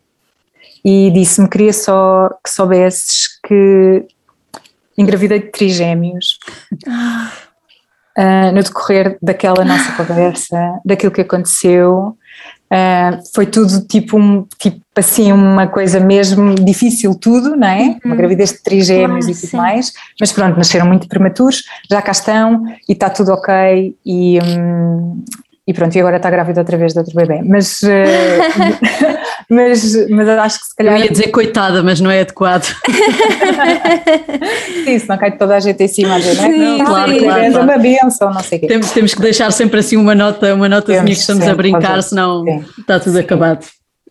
[0.84, 4.06] e disse-me: queria só que soubesses que
[4.96, 6.38] engravidei de trigêmeos.
[8.18, 12.18] Uh, no decorrer daquela nossa conversa, daquilo que aconteceu,
[12.70, 17.82] uh, foi tudo tipo, um, tipo assim, uma coisa mesmo difícil, tudo, não é?
[17.82, 18.00] Uhum.
[18.04, 19.56] Uma gravidez de trigêmeos e tudo sim.
[19.56, 23.96] mais, mas pronto, nasceram muito prematuros, já cá estão e está tudo ok.
[24.04, 25.24] E, um,
[25.66, 27.42] e pronto, e agora está grávida outra vez de outro bebê.
[27.44, 27.86] Mas, uh,
[29.48, 30.96] mas, mas acho que se calhar.
[30.96, 32.64] Eu ia dizer coitada, mas não é adequado.
[34.84, 36.20] Sim, se não cai toda a gente em cima, não é?
[36.20, 37.20] Sim, não, claro, sim.
[37.20, 37.64] claro, claro.
[37.64, 38.66] uma benção, não sei o quê.
[38.66, 42.44] Temos, temos que deixar sempre assim uma nota, uma notazinha que estamos a brincar, senão
[42.44, 42.64] sim.
[42.78, 43.64] está tudo acabado.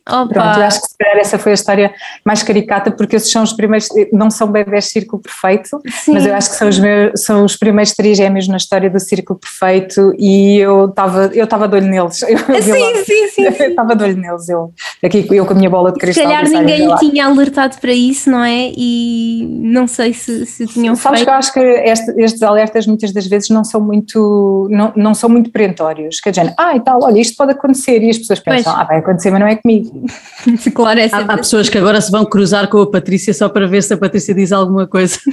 [0.09, 0.33] Opa.
[0.33, 1.93] Pronto, eu acho que se calhar essa foi a história
[2.25, 6.13] mais caricata, porque esses são os primeiros, não são bebés círculo perfeito, Sim.
[6.13, 9.39] mas eu acho que são os, meus, são os primeiros trigêmeos na história do círculo
[9.39, 12.21] perfeito e eu estava eu estava de olho neles.
[12.29, 13.43] Eu, Sim, sim, sim.
[13.59, 14.71] Eu estava de olho neles, eu,
[15.03, 16.23] aqui, eu com a minha bola de Se cristal.
[16.25, 18.71] calhar disse, "Olha, ninguém vê lá." lhe tinha alertado para isso, não é?
[18.75, 21.27] E não sei se, se tinham Sabes feito.
[21.27, 25.13] que eu acho que este- estes alertas muitas das vezes não são muito, não, não
[25.13, 28.17] são muito perentórios, que de género, ah e tal, olha, isto pode acontecer e as
[28.17, 28.81] pessoas pensam, Pois.
[28.81, 29.98] ah vai acontecer, mas não é comigo.
[30.73, 33.67] claro, é Há, há pessoas que agora se vão cruzar com a Patrícia só para
[33.67, 35.17] ver se a Patrícia diz alguma coisa.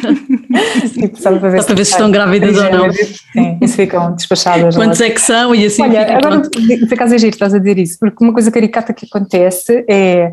[0.92, 2.92] Tipo, só para ver, Só para ver se estão grávidas ou não.
[2.92, 4.74] Sim, isso ficam despachadas.
[4.74, 7.58] Quantos é que são e assim Olha, fica agora por acaso é giro, estás a
[7.58, 10.32] dizer isso, porque uma coisa caricata que acontece é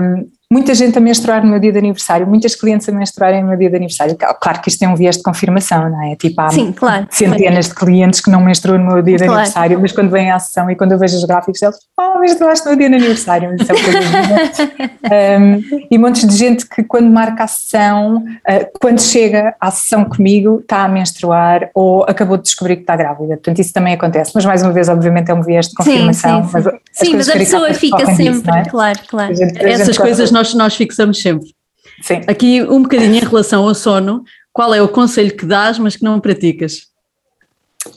[0.00, 3.48] hum, muita gente a menstruar no meu dia de aniversário, muitas clientes a menstruarem no
[3.48, 4.16] meu dia de aniversário.
[4.16, 6.14] Claro que isto tem um viés de confirmação, não é?
[6.14, 7.08] Tipo, há Sim, claro.
[7.10, 9.40] centenas de clientes que não menstruam no meu dia de Claro.
[9.40, 12.64] aniversário, mas quando vêm à sessão e quando eu vejo os gráficos, eles, ah, menstruaste
[12.66, 15.40] no meu dia de aniversário, mas isso é coisa.
[15.40, 20.04] Um, e montes de gente que quando marca a sessão, uh, quando chega à sessão
[20.04, 23.34] comigo, está a menstruar ou acabou de descobrir que está grávida.
[23.34, 24.30] Portanto, isso também acontece.
[24.34, 26.44] Mas mais uma vez, obviamente, é um viés de confirmação.
[26.44, 26.52] sim, sim.
[26.54, 28.64] Mas, as Sim, mas a pessoa fica sempre, é?
[28.64, 29.32] claro, claro.
[29.32, 31.54] A gente- a Essas coisas gosta- nós, nós fixamos sempre.
[32.02, 32.20] Sim.
[32.26, 36.04] Aqui um bocadinho em relação ao sono, qual é o conselho que dás, mas que
[36.04, 36.88] não praticas?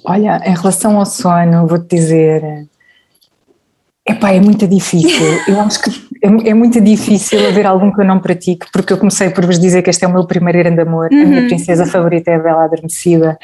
[0.05, 2.67] Olha, em relação ao sono, vou-te dizer.
[4.07, 5.25] Epá, é muito difícil.
[5.47, 8.97] Eu acho que é, é muito difícil haver algum que eu não pratique, porque eu
[8.97, 11.07] comecei por vos dizer que este é o meu primeiro grande amor.
[11.07, 11.47] A minha Uhum.
[11.47, 13.37] princesa favorita é a Bela Adormecida.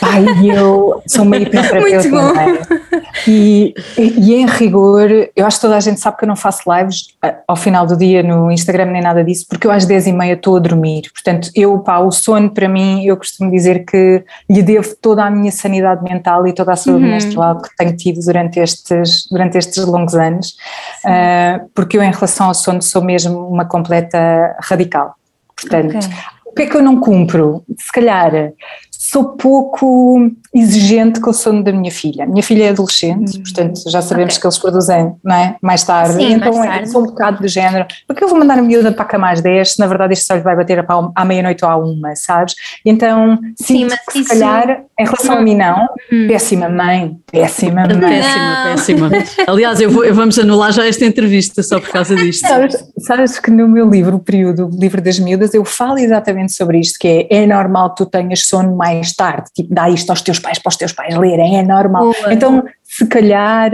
[0.00, 2.08] Pai, e eu sou uma hipnoterapeuta.
[2.40, 3.00] É?
[3.28, 6.62] E, e em rigor, eu acho que toda a gente sabe que eu não faço
[6.72, 7.08] lives
[7.48, 10.60] ao final do dia no Instagram nem nada disso, porque eu às 10h30 estou a
[10.60, 11.02] dormir.
[11.12, 15.30] Portanto, eu, pá, o sono para mim, eu costumo dizer que lhe devo toda a
[15.30, 17.10] minha sanidade mental e toda a saúde Uhum.
[17.10, 20.56] menstrual que tenho tido durante estes, durante estes longos anos,
[21.04, 25.14] ah, porque eu, em relação ao sono, sou mesmo uma completa radical.
[25.56, 26.08] Portanto, Ok.
[26.46, 27.64] o que é que eu não cumpro?
[27.78, 28.32] Se calhar
[29.06, 32.24] sou pouco exigente com o sono da minha filha.
[32.26, 34.40] Minha filha é adolescente, portanto já sabemos Ok.
[34.40, 35.56] que eles produzem não é?
[35.60, 36.14] mais tarde.
[36.14, 36.90] Sim, então mais tarde.
[36.90, 39.40] sou um bocado do género, porque eu vou mandar a miúda para a cama às
[39.42, 42.14] 10, se na verdade isto só lhe vai bater à- à meia-noite ou à uma,
[42.16, 42.54] sabes?
[42.84, 46.26] Então Sim, mas que se isso- calhar, em relação a mim não, Hum.
[46.28, 48.00] péssima mãe, péssima mãe.
[48.00, 48.70] Péssima, Não.
[48.70, 49.10] péssima.
[49.46, 52.46] Aliás, eu vou- eu vamos anular já esta entrevista só por causa disto.
[52.46, 56.52] Sabes, sabes que no meu livro, o período, o livro das miúdas, eu falo exatamente
[56.52, 60.10] sobre isto, que é, é normal que tu tenhas sono mais tarde, tipo, dá isto
[60.10, 62.12] aos teus pais, para os teus pais lerem, é normal.
[62.12, 62.32] Boa.
[62.32, 62.64] Então,
[62.96, 63.72] se calhar,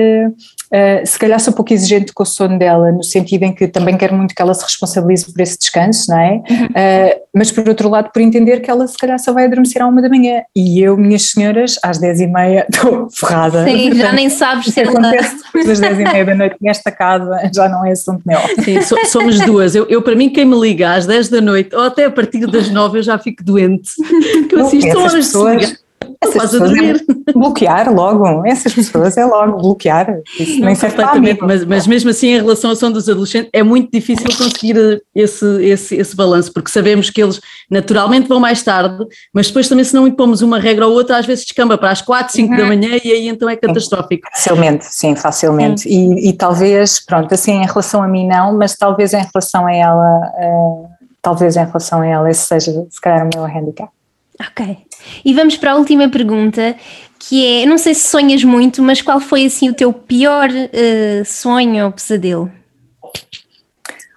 [0.72, 3.68] eh, se calhar sou um pouco exigente com o sono dela, no sentido em que
[3.68, 6.42] também quero muito que ela se responsabilize por esse descanso, não é?
[6.74, 9.86] Eh, mas por outro lado, por entender que ela se calhar só vai adormecer à
[9.86, 13.64] uma da manhã, e eu, minhas senhoras, às dez e meia, estou ferrada.
[13.64, 14.90] Sim, já nem sabes o se que ela.
[14.98, 18.38] acontece depois das dez e meia da noite nesta casa já não é assunto meu.
[18.64, 19.74] Sim, so- somos duas.
[19.74, 22.46] Eu, eu, para mim, quem me liga às 10 da noite ou até a partir
[22.46, 23.90] das 9 eu já fico doente.
[24.48, 25.89] Porque eu assisto horas de pessoas- ligar.
[26.22, 27.02] Essas pessoas dormir.
[27.08, 32.10] é bloquear logo, essas pessoas é logo bloquear, isso nem para Completamente, mas, mas mesmo
[32.10, 36.14] assim, em relação ao som dos adolescentes, é muito difícil conseguir eh, esse, esse, esse
[36.14, 37.40] balanço, porque sabemos que eles
[37.70, 39.02] naturalmente vão mais tarde,
[39.32, 42.02] mas depois também, se não impomos uma regra ou outra, às vezes descamba para as
[42.02, 44.28] 4, 5 da manhã e aí então é catastrófico.
[44.30, 45.88] Facilmente, sim, facilmente.
[45.88, 49.74] E, e talvez, pronto, assim em relação a mim não, mas talvez em relação a
[49.74, 53.90] ela, eh, talvez em relação a ela esse seja se calhar o meu handicap.
[54.38, 54.89] Ok.
[55.24, 56.74] E vamos para a última pergunta,
[57.18, 61.22] que é: não sei se sonhas muito, mas qual foi assim o teu pior eh,
[61.24, 62.50] sonho ou pesadelo?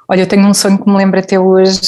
[0.07, 1.79] Olha, eu tenho um sonho que me lembro até hoje,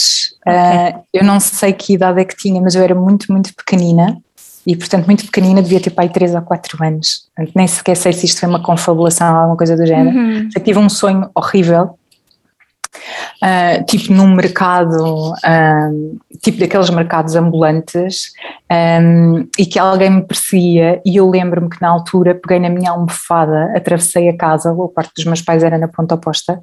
[0.47, 4.17] eh, eu não sei que idade é que tinha, mas eu era muito, muito pequenina,
[4.65, 8.25] e portanto muito pequenina, devia ter pai 3 ou 4 anos, nem sequer sei se
[8.25, 10.17] isto foi uma confabulação ou alguma coisa do género.
[10.17, 10.49] Uhum.
[10.55, 11.97] Eu tive um sonho horrível,
[13.41, 15.89] ah, tipo num mercado, ah,
[16.41, 18.31] tipo daqueles mercados ambulantes,
[18.69, 18.99] ah,
[19.57, 23.73] e que alguém me perseguia, e eu lembro-me que na altura peguei na minha almofada,
[23.75, 26.59] atravessei a casa, o quarto dos meus pais era na ponta oposta,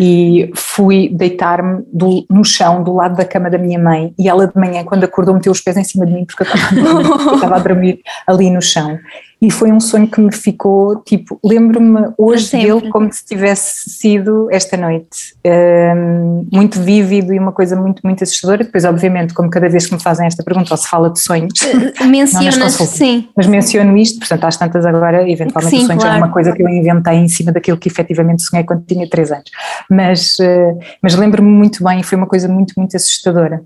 [0.00, 1.84] e fui deitar-me
[2.30, 5.34] no chão, do lado da cama da minha mãe, e ela de manhã, quando acordou,
[5.34, 8.98] meteu os pés em cima de mim, porque eu estava a dormir ali no chão.
[9.42, 14.48] E foi um sonho que me ficou, tipo, lembro-me hoje dele como se tivesse sido
[14.52, 15.34] esta noite.
[15.44, 18.62] Hum, muito vívido e uma coisa muito, muito assustadora.
[18.62, 21.52] Depois, obviamente, como cada vez que me fazem esta pergunta ou se fala de sonhos,
[22.08, 22.94] Mencionas, consultas.
[22.96, 23.28] sim.
[23.36, 26.24] mas menciono isto, portanto, às tantas agora, eventualmente Sim, o sonho já é claro.
[26.24, 29.50] uma coisa que eu inventei em cima daquilo que efetivamente sonhei quando tinha 3 anos.
[29.90, 30.72] Mas, eh,
[31.02, 33.60] mas lembro-me muito bem e foi uma coisa muito, muito assustadora.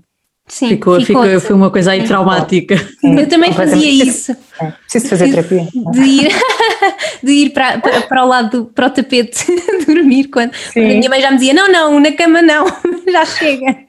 [0.47, 2.75] Sim, ficou, ficou, ficou foi uma coisa aí traumática.
[3.03, 4.31] Eu também fazia isso.
[4.61, 5.67] É, preciso fazer terapia.
[5.91, 6.31] De ir,
[7.21, 9.45] de ir para, para, para o lado, do, para o tapete
[9.85, 12.65] dormir, quando, quando a minha mãe já me dizia: não, não, na cama não,
[13.11, 13.87] já chega.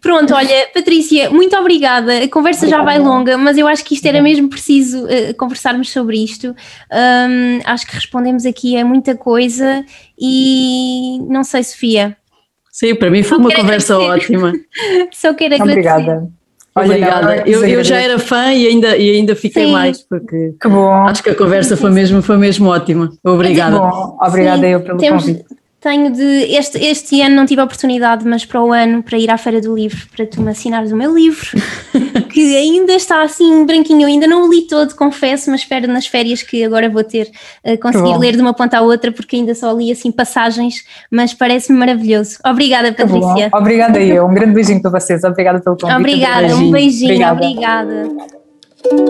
[0.00, 2.24] Pronto, olha, Patrícia, muito obrigada.
[2.24, 5.90] A conversa já vai longa, mas eu acho que isto era mesmo preciso uh, conversarmos
[5.90, 6.56] sobre isto.
[6.90, 9.84] Um, acho que respondemos aqui a muita coisa
[10.18, 12.16] e não sei, Sofia.
[12.76, 14.36] Sim, para mim foi Só uma conversa agradecer.
[14.36, 14.52] ótima.
[15.10, 15.78] Só quero agradecer.
[15.78, 16.28] Obrigada.
[16.74, 17.42] Obrigada.
[17.46, 19.72] Eu, eu, já era fã e ainda, e ainda fiquei Sim.
[19.72, 20.92] mais, porque que bom.
[20.92, 23.10] acho que a conversa foi mesmo, foi mesmo ótima.
[23.24, 23.78] Obrigada.
[23.78, 24.18] Bom.
[24.20, 24.66] Obrigada Sim.
[24.66, 25.46] eu pelo Temos, convite.
[25.86, 26.52] Tenho de.
[26.52, 29.60] Este, este ano não tive a oportunidade, mas para o ano, para ir à Feira
[29.60, 31.46] do Livro, para tu me assinares o meu livro,
[32.28, 36.04] que ainda está assim branquinho, eu ainda não o li todo, confesso, mas espero nas
[36.04, 37.30] férias que agora vou ter
[37.64, 41.32] uh, conseguir ler de uma ponta à outra, porque ainda só li assim passagens, mas
[41.32, 42.38] parece-me maravilhoso.
[42.44, 43.48] Obrigada, Patrícia.
[43.54, 46.00] Obrigada eu, um grande beijinho para vocês, obrigada pelo convite.
[46.00, 48.10] Obrigada, um beijinho, obrigada.
[48.82, 49.06] obrigada.